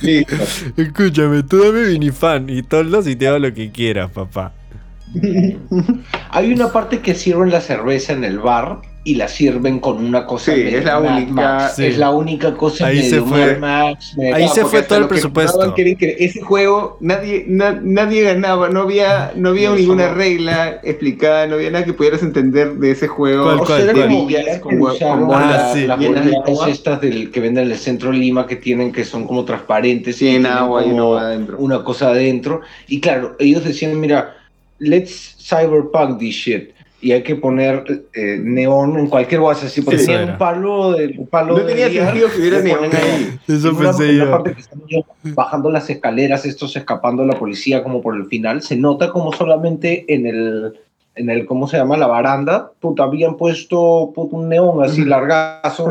Listo. 0.00 0.36
Escúchame, 0.76 1.42
tú 1.44 1.58
dame 1.62 1.84
vinifan 1.84 2.48
y 2.50 2.62
toldos 2.62 3.06
y 3.06 3.16
te 3.16 3.28
hago 3.28 3.38
lo 3.38 3.52
que 3.54 3.70
quieras, 3.70 4.10
papá. 4.10 4.52
Hay 6.30 6.52
una 6.52 6.72
parte 6.72 7.00
que 7.00 7.14
sirven 7.14 7.50
la 7.50 7.60
cerveza 7.60 8.12
en 8.12 8.24
el 8.24 8.38
bar 8.38 8.80
y 9.04 9.16
la 9.16 9.26
sirven 9.26 9.80
con 9.80 9.96
una 10.04 10.26
cosa. 10.26 10.54
Sí, 10.54 10.62
medio 10.62 10.78
es 10.78 10.84
la 10.84 11.00
Mad 11.00 11.16
única- 11.16 11.32
Max. 11.32 11.72
sí. 11.74 11.86
Es 11.86 11.98
la 11.98 12.10
única 12.10 12.54
cosa 12.54 12.86
Ahí 12.86 12.98
medio 12.98 13.10
se 13.10 13.20
fue. 13.22 13.56
Max, 13.56 14.14
Ahí 14.32 14.44
No, 14.46 14.54
se 14.54 14.64
fue 14.64 14.82
todo 14.82 14.98
el 15.00 15.04
que 15.06 15.08
presupuesto. 15.08 15.74
que 15.74 15.82
increíble. 15.82 16.16
Ese 16.24 16.40
juego 16.40 16.98
nadie, 17.00 17.44
na- 17.48 17.80
nadie 17.82 18.22
ganaba, 18.22 18.68
no 18.68 18.82
había, 18.82 19.32
no 19.34 19.48
había 19.48 19.70
No, 19.70 19.74
ninguna 19.76 20.04
solo- 20.04 20.14
regla 20.14 20.80
explicada, 20.84 21.48
no 21.48 21.56
había 21.56 21.72
nada 21.72 21.84
que 21.84 21.94
pudieras 21.94 22.22
entender 22.22 22.74
de 22.74 22.92
ese 22.92 23.08
juego. 23.08 23.42
¿Cuál, 23.42 23.56
O 23.56 23.64
cuál, 23.64 23.82
sea, 23.82 23.84
era 23.90 23.92
cuál? 23.92 24.06
como 24.08 24.26
villas 24.26 24.58
con 24.60 24.78
con 24.78 25.26
bolas 25.26 25.60
Ah, 25.62 25.70
sí. 25.74 25.86
las 25.88 26.68
estas 26.68 27.00
del, 27.00 27.32
que 27.32 27.40
venden 27.40 27.64
en 27.66 27.72
el 27.72 27.78
centro 27.78 28.12
de 28.12 28.18
Lima 28.18 28.46
que 28.46 28.54
tienen 28.54 28.92
que 28.92 29.04
son 29.04 29.26
como 29.26 29.44
transparentes 29.44 30.14
Sí, 30.16 30.26
y 30.26 30.28
en 30.36 30.42
tienen 30.42 30.52
agua 30.58 30.84
y 30.86 30.90
no 30.90 31.10
va 31.10 31.22
adentro. 31.22 31.56
una 31.58 31.82
cosa 31.82 32.10
adentro 32.10 32.60
y 32.86 33.00
claro 33.00 33.34
ellos 33.40 33.64
decían 33.64 33.98
mira 34.00 34.36
let's 34.82 35.36
cyberpunk 35.38 36.18
this 36.18 36.34
shit 36.34 36.70
y 37.00 37.10
hay 37.10 37.22
que 37.24 37.34
poner 37.34 38.04
eh, 38.14 38.38
neón 38.40 38.96
en 38.96 39.08
cualquier 39.08 39.40
base 39.40 39.66
así 39.66 39.82
porque 39.82 39.98
Sí, 39.98 40.12
un 40.14 40.38
palo 40.38 40.92
de 40.92 41.14
un 41.18 41.26
palo 41.26 41.54
No 41.54 41.64
de 41.64 41.64
tenía 41.72 41.88
día, 41.88 42.04
sentido 42.04 42.28
que 42.30 42.38
hubiera 42.40 42.60
neón 42.60 42.84
ahí. 42.94 43.38
Eso 43.48 43.76
pensé 43.76 44.14
una 44.14 44.24
yo. 44.24 44.30
parte 44.30 44.54
que 44.54 44.60
están 44.60 44.80
ellos 44.88 45.04
bajando 45.34 45.68
las 45.70 45.90
escaleras, 45.90 46.46
estos 46.46 46.76
escapando 46.76 47.22
de 47.22 47.28
la 47.32 47.38
policía 47.38 47.82
como 47.82 48.00
por 48.00 48.14
el 48.16 48.26
final, 48.26 48.62
se 48.62 48.76
nota 48.76 49.10
como 49.10 49.32
solamente 49.32 50.04
en 50.14 50.26
el, 50.26 50.78
en 51.16 51.28
el 51.28 51.44
¿cómo 51.44 51.66
se 51.66 51.76
llama? 51.76 51.96
La 51.96 52.06
baranda, 52.06 52.70
puta, 52.78 53.02
habían 53.02 53.36
puesto 53.36 54.12
puta, 54.14 54.36
un 54.36 54.48
neón 54.48 54.84
así 54.84 55.04
largazo, 55.04 55.90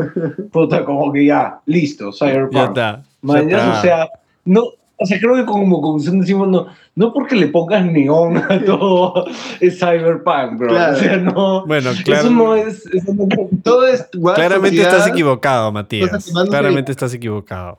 puta, 0.50 0.82
como 0.86 1.12
que 1.12 1.26
ya, 1.26 1.60
listo, 1.66 2.10
Ya 2.10 2.26
Cyberpunk. 2.26 2.68
está. 2.68 3.02
ya 3.02 3.04
Mañana, 3.20 3.58
está. 3.58 3.78
o 3.78 3.82
sea, 3.82 4.08
no, 4.46 4.62
o 5.02 5.06
sea, 5.06 5.18
creo 5.18 5.34
que 5.34 5.44
como 5.44 5.80
comisión 5.80 6.20
decimos, 6.20 6.48
no, 6.48 6.66
no 6.94 7.12
porque 7.12 7.34
le 7.36 7.48
pongas 7.48 7.84
neón 7.84 8.36
a 8.38 8.64
todo 8.64 9.26
es 9.60 9.78
Cyberpunk, 9.78 10.58
bro. 10.58 10.68
Claro. 10.68 10.92
O 10.96 10.96
sea, 10.98 11.16
no, 11.16 11.66
Bueno, 11.66 11.90
claro. 12.04 12.20
eso 12.22 12.30
no 12.30 12.54
es, 12.56 12.86
eso 12.86 13.12
no 13.14 13.26
Todo 13.64 13.86
es 13.86 14.08
Claramente 14.12 14.76
sociedad. 14.76 14.92
estás 14.92 15.08
equivocado, 15.08 15.72
Matías. 15.72 16.32
Claramente 16.48 16.92
estás 16.92 17.12
equivocado. 17.14 17.78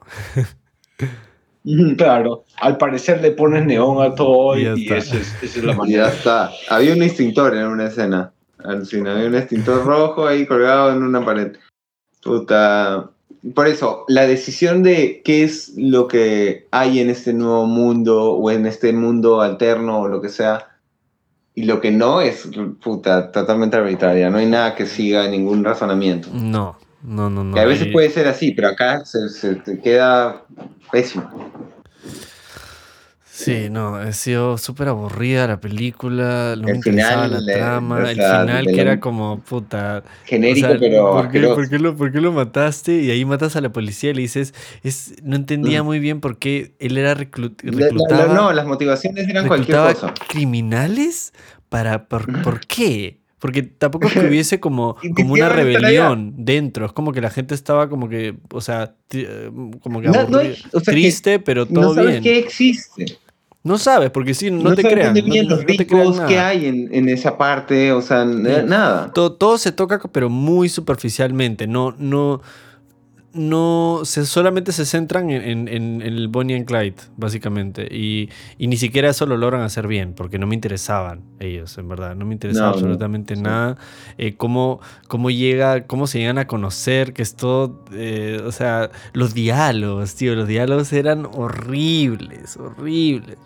Claro, 1.97 2.43
al 2.59 2.77
parecer 2.77 3.21
le 3.21 3.31
pones 3.31 3.65
neón 3.65 4.01
a 4.01 4.13
todo 4.13 4.57
Y 4.57 4.65
es, 4.91 5.13
esa 5.13 5.45
es 5.45 5.63
la 5.63 5.73
manera. 5.77 6.07
ya 6.07 6.13
está. 6.13 6.51
Había 6.69 6.93
un 6.93 7.03
extintor 7.03 7.55
en 7.55 7.67
una 7.67 7.85
escena. 7.85 8.33
Alucina, 8.65 9.13
había 9.13 9.27
un 9.27 9.35
extintor 9.35 9.85
rojo 9.85 10.27
ahí 10.27 10.45
colgado 10.45 10.91
en 10.91 11.03
una 11.03 11.23
pared. 11.23 11.53
Puta. 12.21 13.09
Por 13.53 13.67
eso, 13.67 14.05
la 14.07 14.25
decisión 14.25 14.83
de 14.83 15.21
qué 15.25 15.43
es 15.43 15.73
lo 15.75 16.07
que 16.07 16.67
hay 16.71 16.99
en 16.99 17.09
este 17.09 17.33
nuevo 17.33 17.65
mundo 17.65 18.31
o 18.33 18.51
en 18.51 18.65
este 18.65 18.93
mundo 18.93 19.41
alterno 19.41 19.99
o 20.01 20.07
lo 20.07 20.21
que 20.21 20.29
sea, 20.29 20.69
y 21.55 21.63
lo 21.65 21.81
que 21.81 21.91
no 21.91 22.21
es, 22.21 22.49
puta, 22.81 23.31
totalmente 23.31 23.75
arbitraria. 23.77 24.29
No 24.29 24.37
hay 24.37 24.45
nada 24.45 24.75
que 24.75 24.85
siga 24.85 25.27
ningún 25.27 25.63
razonamiento. 25.63 26.29
No, 26.33 26.77
no, 27.03 27.29
no, 27.29 27.43
no. 27.43 27.53
Que 27.53 27.59
a 27.59 27.65
veces 27.65 27.87
y- 27.87 27.91
puede 27.91 28.09
ser 28.09 28.27
así, 28.27 28.51
pero 28.51 28.69
acá 28.69 29.03
se, 29.05 29.29
se 29.29 29.55
te 29.55 29.79
queda 29.79 30.45
pésimo. 30.91 31.29
Sí, 33.35 33.67
no, 33.71 33.95
ha 33.95 34.11
sido 34.11 34.59
súper 34.59 34.89
aburrida 34.89 35.47
la 35.47 35.59
película, 35.59 36.53
no 36.55 36.65
me 36.65 36.69
El 36.71 36.75
interesaba 36.77 37.23
final, 37.25 37.45
la 37.45 37.51
eh, 37.51 37.55
trama, 37.55 37.95
o 37.95 37.99
el 38.05 38.09
final 38.15 38.65
que 38.67 38.79
era 38.79 38.99
como, 38.99 39.39
puta, 39.39 40.03
Genérico, 40.25 40.67
o 40.67 40.69
sea, 40.69 40.79
pero 40.79 41.11
¿por 41.11 41.21
qué, 41.23 41.27
asqueroso. 41.39 41.55
por 41.55 41.69
qué 41.69 41.79
lo, 41.79 41.95
por 41.97 42.11
qué 42.11 42.21
lo 42.21 42.31
mataste? 42.31 43.01
Y 43.01 43.09
ahí 43.09 43.25
matas 43.25 43.55
a 43.55 43.61
la 43.61 43.71
policía 43.71 44.11
y 44.11 44.13
le 44.13 44.21
dices, 44.21 44.53
es, 44.83 45.15
no 45.23 45.35
entendía 45.35 45.81
Mm. 45.81 45.85
muy 45.87 45.97
bien 45.99 46.21
por 46.21 46.37
qué 46.37 46.75
él 46.79 46.95
era 46.97 47.15
reclu- 47.15 47.55
La- 47.63 47.71
la- 47.71 47.77
reclutaba, 47.85 48.25
la- 48.27 48.33
no, 48.35 48.53
las 48.53 48.67
motivaciones 48.67 49.27
eran 49.27 49.47
cualquier 49.47 49.77
cosa. 49.77 50.13
criminales 50.29 51.33
para, 51.69 52.05
por, 52.07 52.43
¿por 52.43 52.59
qué? 52.67 53.19
Porque 53.39 53.61
tampoco 53.63 54.07
es 54.07 54.13
que 54.13 54.19
hubiese 54.27 54.59
como, 54.59 54.95
como 55.15 55.33
una 55.33 55.49
rebelión 55.49 56.33
dentro, 56.37 56.85
es 56.85 56.93
como 56.93 57.11
que 57.11 57.19
la 57.19 57.29
gente 57.31 57.55
estaba 57.55 57.89
como 57.89 58.07
que, 58.07 58.35
o 58.51 58.61
sea, 58.61 58.95
eh, 59.11 59.49
como 59.81 60.01
que 60.01 60.07
No, 60.07 60.13
no 60.13 60.37
aburrida, 60.37 60.39
hay- 60.41 60.63
o 60.71 60.79
sea, 60.79 60.81
que 60.81 60.91
triste, 60.91 61.39
pero 61.39 61.65
todo 61.65 61.81
no 61.81 61.93
sabes 61.95 62.21
bien. 62.21 62.23
qué 62.23 62.37
existe. 62.37 63.05
No 63.63 63.77
sabes, 63.77 64.09
porque 64.11 64.33
sí, 64.33 64.51
no, 64.51 64.75
te 64.75 64.83
crean. 64.83 65.13
No, 65.13 65.43
los 65.49 65.59
no 65.61 65.65
te 65.65 65.87
crean 65.87 66.11
nada. 66.17 66.47
hay 66.49 66.65
en, 66.65 66.89
en 66.93 67.07
esa 67.07 67.37
parte, 67.37 67.93
o 67.93 68.01
sea, 68.01 68.25
Sí. 68.25 68.31
nada. 68.65 69.11
Todo, 69.13 69.31
todo 69.33 69.57
se 69.57 69.71
toca, 69.71 69.99
pero 70.11 70.29
muy 70.29 70.67
superficialmente. 70.67 71.65
No, 71.65 71.95
no, 71.97 72.41
no, 73.33 74.01
se, 74.03 74.25
solamente 74.27 74.71
se 74.73 74.85
centran 74.85 75.29
en, 75.31 75.41
en- 75.41 75.67
en- 75.67 76.01
en 76.01 76.13
el 76.13 76.27
Bonnie 76.27 76.55
and 76.55 76.65
Clyde, 76.65 76.95
básicamente. 77.17 77.87
Y, 77.89 78.29
y 78.59 78.67
ni 78.67 78.77
siquiera 78.77 79.09
eso 79.09 79.25
lo 79.25 79.37
logran 79.37 79.61
hacer 79.61 79.87
bien, 79.87 80.13
porque 80.13 80.37
no 80.37 80.45
me 80.45 80.53
interesaban 80.53 81.21
ellos, 81.39 81.75
en 81.79 81.87
verdad. 81.89 82.15
No 82.15 82.25
me 82.25 82.33
interesaba 82.33 82.69
absolutamente 82.69 83.35
nada. 83.37 83.77
Eh, 84.19 84.35
cómo, 84.35 84.81
cómo 85.07 85.31
llega, 85.31 85.87
cómo 85.87 86.05
se 86.05 86.19
llegan 86.19 86.37
a 86.37 86.45
conocer, 86.47 87.13
que 87.13 87.23
es 87.23 87.35
todo, 87.35 87.83
eh, 87.93 88.39
o 88.45 88.51
sea, 88.51 88.91
los 89.13 89.33
diálogos, 89.33 90.13
tío, 90.15 90.35
los 90.35 90.47
diálogos 90.47 90.93
eran 90.93 91.25
horribles, 91.33 92.57
horribles. 92.57 93.37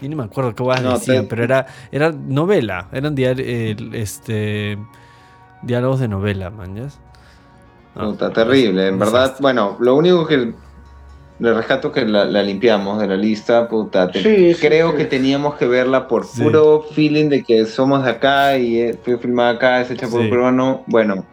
Yo 0.00 0.08
ni 0.08 0.14
me 0.14 0.24
acuerdo 0.24 0.54
qué 0.54 0.62
guay 0.62 0.82
No, 0.82 0.94
decían, 0.94 1.24
te- 1.24 1.28
pero 1.30 1.44
era, 1.44 1.66
era 1.90 2.12
novela, 2.12 2.88
eran 2.92 3.14
diar- 3.16 3.40
eh, 3.40 3.76
este, 3.94 4.78
diálogos 5.62 6.00
de 6.00 6.08
novela, 6.08 6.50
man, 6.50 6.74
¿ya? 6.76 6.88
Ah, 7.96 8.04
Puta, 8.06 8.32
terrible, 8.32 8.88
en 8.88 8.98
verdad. 8.98 9.34
Bueno, 9.40 9.76
lo 9.80 9.96
único 9.96 10.26
que 10.26 10.52
le 11.40 11.54
rescato 11.54 11.90
que 11.92 12.04
la, 12.04 12.24
la 12.24 12.42
limpiamos 12.42 13.00
de 13.00 13.06
la 13.08 13.16
lista, 13.16 13.68
puta. 13.68 14.10
te- 14.10 14.22
Sí, 14.22 14.54
sí, 14.54 14.60
creo 14.66 14.90
sí. 14.92 14.96
que 14.98 15.04
teníamos 15.04 15.54
que 15.56 15.66
verla 15.66 16.06
por 16.06 16.24
Sí. 16.26 16.42
puro 16.42 16.82
feeling 16.92 17.28
de 17.28 17.42
que 17.44 17.64
somos 17.66 18.04
de 18.04 18.10
acá 18.10 18.56
y 18.58 18.78
eh, 18.80 18.98
fue 19.04 19.18
filmada 19.18 19.50
acá, 19.50 19.80
es 19.80 19.90
hecha 19.90 20.06
por 20.08 20.20
un 20.20 20.30
peruano. 20.30 20.84
Bueno, 20.86 21.24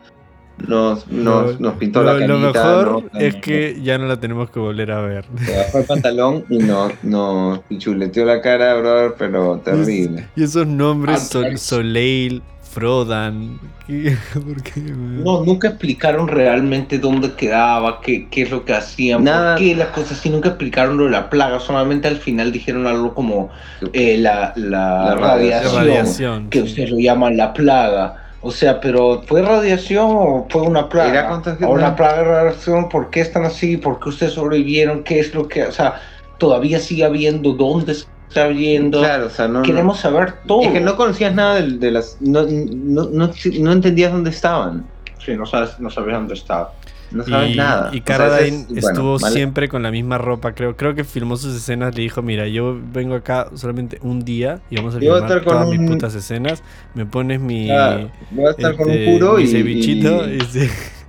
nos, 0.67 1.07
nos, 1.07 1.53
Lo- 1.53 1.59
nos 1.59 1.73
pintó 1.75 2.01
lo, 2.03 2.13
la 2.17 2.27
lo 2.27 2.41
carita. 2.41 2.63
mejor 2.63 3.03
¿no? 3.13 3.19
es 3.19 3.35
que 3.35 3.79
ya 3.83 3.97
no 3.97 4.05
la 4.07 4.19
tenemos 4.19 4.49
que 4.49 4.59
volver 4.59 4.91
a 4.91 5.01
ver. 5.01 5.25
Se 5.45 5.57
bajó 5.57 5.77
el 5.79 5.85
pantalón 5.85 6.45
y 6.49 6.57
nos, 6.59 6.91
nos 7.03 7.59
pichuleteó 7.59 8.25
la 8.25 8.41
cara, 8.41 8.75
brother, 8.75 9.15
pero 9.17 9.57
terrible. 9.63 10.27
Y 10.35 10.43
esos 10.43 10.67
nombres, 10.67 11.15
Ah, 11.21 11.25
Sol- 11.25 11.41
claro. 11.43 11.57
Soleil, 11.57 12.41
Frodan. 12.85 13.57
¿qué? 13.87 14.17
¿Por 14.33 14.61
qué? 14.61 14.81
No, 14.81 15.43
nunca 15.45 15.69
explicaron 15.69 16.27
realmente 16.27 16.99
dónde 16.99 17.31
quedaba, 17.33 18.01
qué, 18.01 18.27
qué 18.29 18.41
es 18.41 18.51
lo 18.51 18.65
que 18.65 18.73
hacían, 18.73 19.23
Nada. 19.23 19.55
por 19.55 19.63
qué 19.63 19.75
las 19.75 19.87
cosas 19.89 20.13
así, 20.19 20.29
nunca 20.29 20.49
explicaron 20.49 20.97
lo 20.97 21.05
de 21.05 21.11
la 21.11 21.29
plaga, 21.29 21.59
solamente 21.61 22.09
al 22.09 22.17
final 22.17 22.51
dijeron 22.51 22.85
algo 22.85 23.13
como 23.13 23.49
eh, 23.93 24.17
la, 24.17 24.51
la 24.57 24.69
La 25.05 25.05
La 25.05 25.15
radiación, 25.15 25.75
radiación. 25.75 26.49
que 26.49 26.59
sí. 26.59 26.65
ustedes 26.65 26.91
lo 26.91 26.99
llaman 26.99 27.37
la 27.37 27.53
plaga. 27.53 28.21
O 28.47 28.51
sea, 28.51 28.79
pero 28.79 29.23
¿fue 29.25 29.41
radiación 29.41 30.05
o 30.07 30.45
fue 30.47 30.61
una 30.61 30.87
plaga? 30.87 31.09
Era 31.09 31.27
contagio- 31.29 31.67
¿O 31.67 31.71
una 31.71 31.95
plaga 31.95 32.17
de 32.19 32.23
radiación? 32.25 32.89
¿Por 32.89 33.09
qué 33.09 33.21
están 33.21 33.43
así? 33.43 33.75
¿Por 33.77 33.99
qué 33.99 34.09
ustedes 34.09 34.33
sobrevivieron? 34.33 35.03
¿Qué 35.03 35.19
es 35.19 35.33
lo 35.33 35.47
que...? 35.47 35.63
O 35.63 35.71
sea, 35.71 35.99
todavía 36.37 36.79
sigue 36.79 37.03
habiendo 37.05 37.53
dónde 37.53 37.93
está 37.93 38.45
viendo. 38.45 38.99
Claro, 38.99 39.25
o 39.25 39.29
sea, 39.31 39.47
no. 39.47 39.59
no- 39.59 39.63
Queremos 39.63 39.99
saber 39.99 40.35
todo. 40.45 40.61
Es 40.61 40.67
que 40.73 40.79
no 40.79 40.95
conocías 40.95 41.33
nada 41.33 41.55
de, 41.55 41.77
de 41.79 41.89
las. 41.89 42.17
No, 42.21 42.43
no, 42.47 43.05
no, 43.11 43.31
no 43.59 43.71
entendías 43.71 44.11
dónde 44.11 44.29
estaban. 44.29 44.85
Sí, 45.17 45.35
no 45.35 45.47
sabes, 45.47 45.79
no 45.79 45.89
sabes 45.89 46.13
dónde 46.13 46.35
está. 46.35 46.69
No 47.15 47.23
sabes 47.23 47.51
Y, 47.53 47.55
nada. 47.55 47.89
y 47.93 48.01
O 48.01 48.03
sea, 48.03 48.03
Cara 48.03 48.25
ese 48.27 48.35
Dane 48.51 48.61
es- 48.61 48.67
bueno, 48.67 48.87
estuvo 48.89 49.19
vale. 49.19 49.33
siempre 49.35 49.69
con 49.69 49.81
la 49.83 49.89
misma 49.91 50.17
ropa, 50.17 50.51
creo. 50.53 50.75
Creo 50.75 50.93
que 50.95 51.03
filmó 51.05 51.37
sus 51.37 51.55
escenas, 51.55 51.95
le 51.95 52.01
dijo, 52.01 52.21
mira, 52.21 52.45
yo 52.47 52.77
vengo 52.93 53.15
acá 53.15 53.47
solamente 53.55 53.99
un 54.01 54.25
día 54.25 54.59
y 54.69 54.75
vamos 54.75 54.95
a 54.95 54.99
Yo 54.99 55.13
filmar 55.13 55.21
estar 55.23 55.43
con 55.43 55.53
todas 55.53 55.69
mis 55.69 55.79
un- 55.79 55.87
putas 55.87 56.13
escenas. 56.13 56.61
Me 56.93 57.05
pones 57.05 57.39
mi... 57.39 57.71
Ah, 57.71 58.07
voy 58.31 58.45
a 58.45 58.49
estar 58.49 58.75
con 58.75 58.87
un 58.87 58.93
este, 58.93 59.13
puro 59.13 59.39
y. 59.39 59.47
cevichito 59.47 60.27
y- 60.29 60.39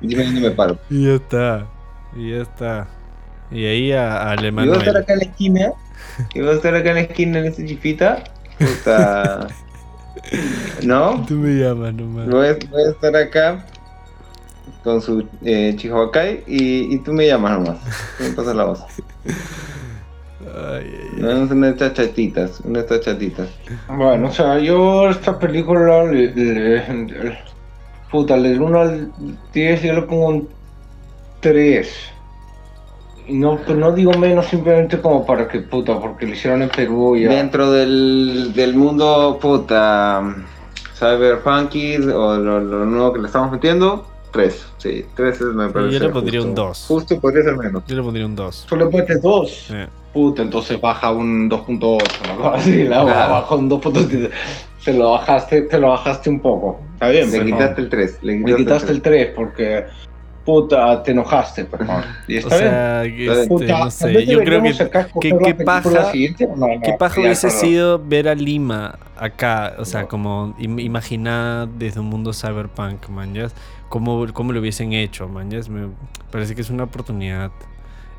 y, 0.02 0.14
y 0.14 0.40
me 0.40 0.50
paro. 0.52 0.78
y 0.90 1.06
ya 1.06 1.14
está. 1.14 1.66
Y 2.16 2.30
ya 2.30 2.42
está. 2.42 2.88
Y 3.50 3.64
ahí 3.64 3.92
a, 3.92 4.30
a 4.30 4.34
Y 4.36 4.50
voy 4.50 4.68
a 4.70 4.76
estar 4.78 4.96
acá 4.96 5.12
en 5.14 5.18
la 5.18 5.24
esquina. 5.24 5.72
Y 6.34 6.40
voy 6.40 6.50
a 6.50 6.52
estar 6.52 6.74
acá 6.74 6.88
en 6.90 6.94
la 6.94 7.00
esquina 7.02 7.38
en 7.40 7.46
esta 7.46 7.64
chipita. 7.66 8.24
Puta. 8.58 9.48
¿No? 10.82 11.24
Tú 11.26 11.34
me 11.34 11.50
llamas 11.54 11.94
nomás. 11.94 12.26
Voy 12.28 12.46
voy 12.70 12.82
a 12.84 12.90
estar 12.90 13.14
acá 13.16 13.64
con 14.86 15.02
su 15.02 15.26
eh, 15.44 15.74
Chihuahua 15.76 16.10
y, 16.46 16.94
y 16.94 16.98
tú 17.00 17.12
me 17.12 17.26
llamas 17.26 17.58
nomás. 17.58 17.76
Me 18.20 18.30
pasas 18.30 18.54
la 18.56 18.64
voz. 18.64 18.80
Ay, 19.26 20.84
ay, 20.86 21.08
ay. 21.16 21.22
Vamos 21.22 21.50
a 21.50 21.54
una 21.54 21.66
de 21.66 21.72
estas 21.72 21.92
chatitas. 21.94 22.60
Una 22.64 22.78
de 22.78 22.84
estas 22.84 23.00
chatitas. 23.00 23.48
Bueno, 23.88 24.28
o 24.28 24.32
sea, 24.32 24.58
yo 24.58 25.10
esta 25.10 25.38
película, 25.38 26.04
le, 26.04 26.32
le- 26.34 26.94
le- 27.04 27.38
puta, 28.10 28.36
del 28.38 28.60
1 28.62 28.80
al 28.80 29.12
10 29.52 29.82
yo 29.82 29.92
le 29.94 30.02
pongo 30.02 30.26
un 30.28 30.48
3. 31.40 31.88
Y 33.28 33.34
no, 33.34 33.56
pues 33.58 33.76
no 33.76 33.90
digo 33.92 34.12
menos 34.12 34.46
simplemente 34.46 35.00
como 35.00 35.26
para 35.26 35.48
que, 35.48 35.58
puta, 35.60 35.98
porque 35.98 36.26
lo 36.26 36.32
hicieron 36.34 36.62
en 36.62 36.68
Perú 36.68 37.16
y 37.16 37.24
ya. 37.24 37.30
Dentro 37.30 37.72
del, 37.72 38.52
del 38.54 38.74
mundo, 38.76 39.38
puta, 39.42 40.22
cyberpunky 40.96 41.96
o 41.96 42.36
lo, 42.36 42.60
lo 42.60 42.84
nuevo 42.86 43.12
que 43.12 43.18
le 43.20 43.26
estamos 43.26 43.50
metiendo, 43.50 44.06
3. 44.36 44.66
Sí, 44.78 45.04
3 45.14 45.34
es 45.34 45.40
me 45.46 45.68
parece. 45.70 45.92
yo 45.98 46.06
le 46.06 46.08
pondría 46.10 46.40
justo. 46.40 46.48
un 46.50 46.54
dos. 46.54 46.84
Justo 46.88 47.20
podría 47.20 47.42
ser 47.44 47.56
menos. 47.56 47.82
Yo 47.86 47.96
le 47.96 48.02
pondría 48.02 48.26
un 48.26 48.36
2. 48.36 48.66
Solo 48.68 48.90
puedes 48.90 49.22
2. 49.22 49.72
Puta, 50.12 50.42
entonces 50.42 50.80
baja 50.80 51.10
un 51.10 51.48
2.8, 51.50 52.02
una 52.24 52.36
cosa 52.36 52.54
así, 52.56 52.84
la 52.84 53.02
Claro. 53.02 53.32
baja 53.32 53.54
un 53.54 53.70
2.8. 53.70 54.30
Se 54.80 54.92
lo 54.92 55.10
bajaste, 55.12 55.62
te 55.62 55.78
lo 55.78 55.88
bajaste 55.88 56.30
un 56.30 56.40
poco. 56.40 56.80
Está 56.94 57.08
bien, 57.08 57.30
Le 57.32 57.44
quitaste 57.44 57.80
el 57.80 57.88
3. 57.88 58.18
Le 58.22 58.36
quitaste, 58.38 58.56
quitaste 58.56 58.92
el 58.92 59.02
3 59.02 59.32
porque, 59.34 59.84
puta, 60.46 61.02
te 61.02 61.10
enojaste, 61.10 61.64
perdón. 61.66 62.02
Y 62.28 62.36
O 62.36 62.38
está 62.38 62.56
bien. 62.56 62.70
sea, 62.70 63.04
este, 63.04 63.48
Puta, 63.48 63.78
no 63.84 63.90
sé. 63.90 64.24
Yo 64.26 64.38
creo 64.44 64.62
que 64.62 64.72
que- 65.20 65.36
que 65.38 65.54
paja- 65.64 65.88
o 65.88 66.56
no, 66.56 66.66
no, 66.68 66.80
¿Qué 66.82 66.92
paja 66.98 67.20
hubiese 67.20 67.48
perdón. 67.48 67.60
sido 67.60 67.98
ver 68.02 68.28
a 68.28 68.34
Lima 68.34 68.98
acá? 69.16 69.74
O 69.78 69.84
sea, 69.84 70.02
No. 70.02 70.08
como 70.08 70.54
im- 70.58 70.80
imaginada 70.82 71.66
desde 71.66 72.00
un 72.00 72.06
mundo 72.06 72.32
cyberpunk, 72.32 73.08
man. 73.10 73.34
¿ya? 73.34 73.48
¿Cómo, 73.88 74.24
¿Cómo 74.32 74.52
lo 74.52 74.60
hubiesen 74.60 74.92
hecho, 74.94 75.28
man? 75.28 75.50
¿ya? 75.50 75.58
Me 75.68 75.88
parece 76.30 76.54
que 76.54 76.60
es 76.62 76.70
una 76.70 76.84
oportunidad 76.84 77.50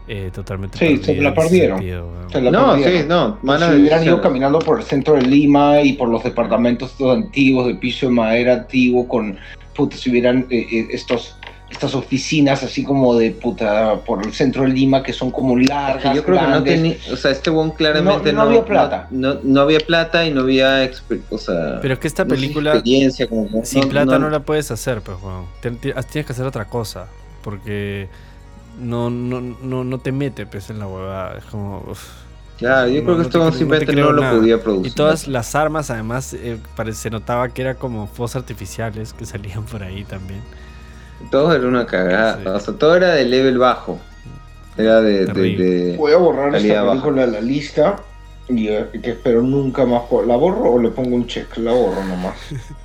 eh, 0.10 0.30
totalmente 0.34 0.78
Sí, 0.78 1.04
se 1.04 1.16
la 1.16 1.34
perdieron. 1.34 1.80
sentido. 1.80 2.08
Se 2.32 2.40
la 2.42 2.50
No, 2.52 2.68
perdieron. 2.76 3.02
sí, 3.02 3.08
no. 3.10 3.32
Pues 3.34 3.44
mala 3.44 3.70
si 3.74 3.80
hubieran 3.82 4.04
ido 4.06 4.22
caminando 4.22 4.60
por 4.60 4.80
el 4.80 4.86
centro 4.86 5.16
de 5.16 5.22
Lima 5.24 5.82
y 5.82 5.94
por 5.94 6.08
los 6.08 6.24
departamentos 6.24 6.92
estos 6.92 7.14
antiguos 7.14 7.68
de 7.68 7.76
piso 7.76 8.06
de 8.06 8.14
madera 8.14 8.54
antiguo 8.54 9.06
con 9.08 9.38
puta 9.76 9.98
si 9.98 10.10
hubieran 10.10 10.48
eh, 10.50 10.66
eh, 10.72 10.88
estos 10.92 11.36
estas 11.70 11.94
oficinas 11.96 12.64
así 12.64 12.84
como 12.84 13.16
de 13.16 13.32
puta 13.32 13.96
por 14.06 14.26
el 14.26 14.34
centro 14.34 14.64
de 14.64 14.70
Lima 14.70 15.04
que 15.04 15.12
son 15.12 15.32
como 15.32 15.58
largas 15.58 16.16
yo 16.16 16.24
creo 16.24 16.40
que 16.40 16.48
no 16.48 16.64
tenía, 16.64 16.96
o 17.12 17.16
sea, 17.18 17.32
este 17.32 17.50
buen 17.50 17.72
claramente 17.72 18.32
No- 18.32 18.44
no 18.44 18.50
había 18.50 18.66
plata. 18.66 19.08
No, 19.12 19.34
no, 19.36 19.40
no 19.44 19.62
había 19.62 19.80
plata 19.80 20.26
y 20.26 20.32
no 20.32 20.42
había, 20.42 20.90
o 21.30 21.38
sea, 21.38 21.80
Pero 21.82 21.94
es 21.96 22.00
que 22.00 22.08
esta 22.08 22.26
película, 22.26 22.72
experiencia, 22.74 23.28
como 23.28 23.66
sin 23.66 23.90
plata 23.90 24.18
no, 24.18 24.30
la 24.30 24.40
puedes 24.40 24.72
hacer, 24.72 25.02
pues, 25.02 25.18
ti- 25.62 25.92
Tienes 26.12 26.26
que 26.26 26.34
hacer 26.34 26.46
otra 26.46 26.66
cosa. 26.66 27.08
Porque 27.44 28.08
no, 28.80 29.10
no, 29.10 29.40
no, 29.40 29.84
no 29.84 30.00
te 30.00 30.12
mete, 30.12 30.46
pues, 30.46 30.70
en 30.70 30.80
la 30.80 30.88
huevada. 30.88 31.38
Es 31.38 31.46
como. 31.46 31.84
uf. 31.90 32.04
Claro, 32.58 32.90
yo 32.90 33.02
No, 33.02 33.04
creo 33.04 33.16
que 33.16 33.22
no 33.22 33.28
esto 33.28 33.40
no 33.40 33.52
simplemente 33.52 33.96
no, 33.96 34.12
lo 34.12 34.30
podía 34.38 34.62
producir. 34.62 34.92
Y 34.92 34.96
todas 34.96 35.28
las 35.28 35.54
armas, 35.56 35.92
además, 35.92 36.34
eh, 36.34 36.58
se 36.94 37.10
notaba 37.10 37.50
que 37.50 37.62
era 37.62 37.76
como 37.76 38.08
fuegos 38.08 38.36
artificiales 38.36 39.14
que 39.14 39.26
salían 39.26 39.64
por 39.64 39.84
ahí 39.84 40.04
también. 40.04 40.42
Todo 41.32 41.54
era 41.56 41.68
una 41.68 41.86
cagada, 41.86 42.38
Sí. 42.42 42.48
o 42.48 42.60
sea, 42.60 42.74
todo 42.76 42.96
era 42.96 43.14
de 43.14 43.26
level 43.26 43.58
bajo. 43.58 44.00
Era 44.78 45.02
de... 45.02 45.26
de, 45.26 45.96
Voy 45.98 46.12
a 46.14 46.18
borrar 46.18 46.56
esta 46.56 46.82
baja. 46.84 46.92
película 47.02 47.26
de 47.26 47.32
la 47.32 47.42
lista 47.42 47.96
y 48.48 48.68
eh, 48.70 48.86
que 49.02 49.12
espero 49.12 49.42
nunca 49.42 49.86
más. 49.86 50.04
¿La 50.26 50.36
borro 50.36 50.74
o 50.74 50.80
le 50.80 50.90
pongo 50.90 51.16
un 51.16 51.26
check? 51.28 51.58
La 51.58 51.72
borro 51.74 52.04
nomás. 52.04 52.36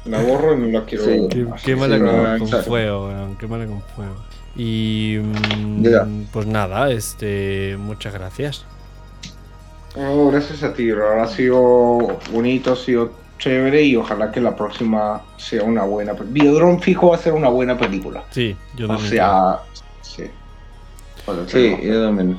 La 0.07 0.23
borro 0.23 0.55
y 0.55 0.59
no 0.59 0.67
la 0.79 0.85
quiero 0.87 1.05
Sí. 1.05 1.11
ver 1.11 1.29
Qué, 1.29 1.45
más. 1.45 1.63
qué 1.63 1.77
mala 1.77 1.97
sí, 1.99 2.03
con, 2.41 2.49
con 2.51 2.63
fuego, 2.65 3.07
weón. 3.09 3.37
Qué 3.37 3.47
mala 3.47 3.67
con 3.67 3.83
fuego. 3.95 4.15
Y 4.57 5.19
mm, 5.23 6.23
pues 6.33 6.47
nada, 6.47 6.91
este, 6.91 7.77
muchas 7.79 8.13
gracias. 8.15 8.65
Oh, 9.95 10.31
gracias 10.31 10.63
a 10.63 10.73
ti, 10.73 10.91
Rar. 10.93 11.19
Ha 11.21 11.29
sido 11.29 12.19
bonito, 12.33 12.73
ha 12.73 12.77
sido 12.77 13.13
chévere 13.43 13.83
y 13.83 13.97
ojalá 13.97 14.31
que 14.31 14.41
la 14.41 14.55
próxima 14.55 15.23
sea 15.37 15.65
una 15.65 15.83
buena. 15.83 16.13
Videodrome 16.13 16.79
fijo 16.81 17.11
va 17.11 17.17
a 17.17 17.19
ser 17.19 17.33
una 17.33 17.49
buena 17.49 17.77
película. 17.77 18.25
Sí, 18.31 18.57
yo 18.77 18.87
O 18.87 18.89
también. 18.89 19.11
sea, 19.11 19.59
sí. 20.03 20.25
Sí, 21.49 21.77
yo 21.83 22.05
también. 22.05 22.39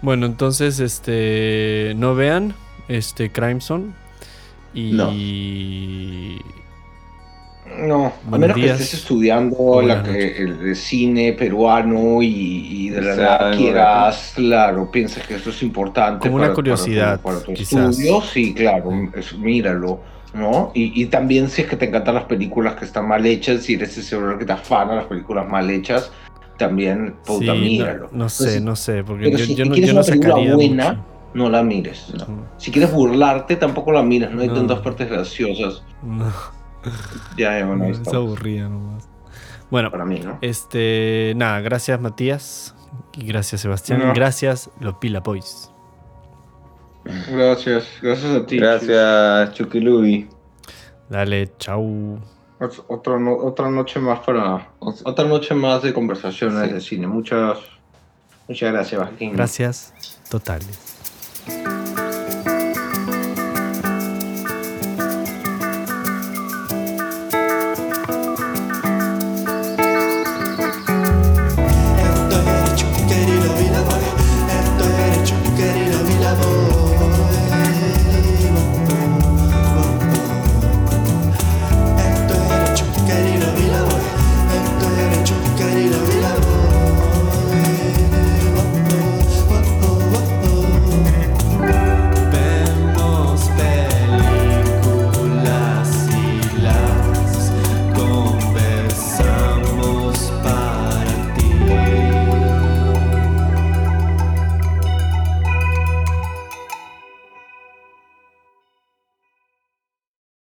Bueno, 0.00 0.26
entonces, 0.26 0.80
este, 0.80 1.92
no 1.96 2.14
vean, 2.14 2.54
este, 2.88 3.30
Crimson. 3.30 3.94
Y 4.74 4.92
No. 4.92 5.10
No, 7.78 8.06
a 8.06 8.12
Buenos 8.24 8.40
menos 8.40 8.56
días. 8.56 8.76
que 8.76 8.82
estés 8.84 9.00
estudiando 9.00 9.80
la 9.82 10.02
que- 10.02 10.36
el, 10.42 10.58
de 10.62 10.74
cine 10.74 11.32
peruano 11.32 12.22
y, 12.22 12.26
y 12.86 12.90
de 12.90 13.00
la 13.02 13.16
nada 13.16 13.50
quieras, 13.56 14.32
claro, 14.36 14.90
piensas 14.90 15.26
que 15.26 15.36
esto 15.36 15.50
es 15.50 15.62
importante. 15.62 16.20
Como 16.28 16.36
una 16.36 16.44
para- 16.46 16.54
para 16.54 16.54
tu- 16.54 16.54
curiosidad, 16.56 17.20
Para 17.20 17.40
tu, 17.40 17.52
quizás. 17.54 17.90
estudio, 17.90 18.20
sí, 18.20 18.54
claro, 18.54 18.90
es- 19.16 19.36
míralo, 19.36 20.00
¿no? 20.34 20.70
Y, 20.74 21.02
y 21.02 21.06
también 21.06 21.48
si 21.48 21.62
es 21.62 21.68
que 21.68 21.76
te 21.76 21.86
encantan 21.86 22.14
las 22.14 22.24
películas 22.24 22.74
que 22.74 22.84
están 22.84 23.08
mal 23.08 23.24
hechas, 23.26 23.62
si 23.62 23.74
eres 23.74 23.96
ese 23.96 24.16
hombre 24.16 24.38
que 24.38 24.44
te 24.44 24.52
afana 24.52 24.94
las 24.94 25.06
películas 25.06 25.48
mal 25.48 25.68
hechas, 25.70 26.10
también, 26.58 27.14
Sí, 27.22 27.32
puta, 27.32 27.46
no, 27.46 27.54
míralo. 27.56 28.08
no 28.12 28.28
sé, 28.28 28.42
Entonces, 28.44 28.62
no 28.62 28.76
sé, 28.76 29.04
porque 29.04 29.24
pero 29.24 29.38
yo, 29.38 29.44
si 29.46 29.54
yo 29.54 29.64
no, 29.64 29.72
quieres 29.72 29.88
yo 29.88 29.94
no 29.94 30.00
una 30.00 30.06
película 30.06 30.34
sacaría 30.34 30.54
buena, 30.54 30.88
mucho. 30.92 31.04
no 31.34 31.48
la 31.50 31.62
mires. 31.62 32.12
No, 32.18 32.26
Si 32.58 32.70
quieres 32.70 32.92
burlarte, 32.92 33.56
tampoco 33.56 33.90
la 33.92 34.02
mires, 34.02 34.30
no 34.30 34.42
hay 34.42 34.48
No. 34.48 34.54
tantas 34.54 34.78
partes 34.80 35.08
graciosas. 35.10 35.82
no, 36.02 36.30
Ya, 37.36 37.58
ya, 37.58 37.66
bueno, 37.66 37.84
ahí 37.84 37.90
es 37.92 38.08
aburrida 38.08 38.68
nomás. 38.68 39.08
Bueno, 39.70 39.90
Para 39.90 40.04
mí, 40.04 40.20
¿no? 40.20 40.38
este, 40.42 41.32
nada, 41.36 41.60
gracias 41.60 42.00
Matías. 42.00 42.74
Y 43.14 43.24
gracias 43.26 43.60
Sebastián. 43.62 44.00
No. 44.00 44.10
Y 44.10 44.14
gracias 44.14 44.70
Lopila 44.80 45.20
Boys. 45.20 45.70
Gracias, 47.04 47.86
gracias 48.00 48.34
a 48.36 48.46
ti. 48.46 48.58
Gracias, 48.58 49.54
Chuquilubi. 49.54 50.28
Dale, 51.08 51.52
chau. 51.58 52.18
Ot- 52.60 52.84
Otra, 52.88 53.18
no- 53.18 53.36
otra 53.36 53.70
noche 53.70 53.98
más 53.98 54.20
para. 54.20 54.70
Otra 54.78 55.24
noche 55.24 55.54
más 55.54 55.82
de 55.82 55.92
conversaciones 55.92 56.68
Sí. 56.68 56.74
de 56.74 56.80
cine. 56.80 57.06
Muchas, 57.08 57.58
muchas 58.46 58.72
gracias, 58.72 59.00
Joaquín. 59.00 59.32
Gracias 59.32 59.94
totales. 60.30 60.78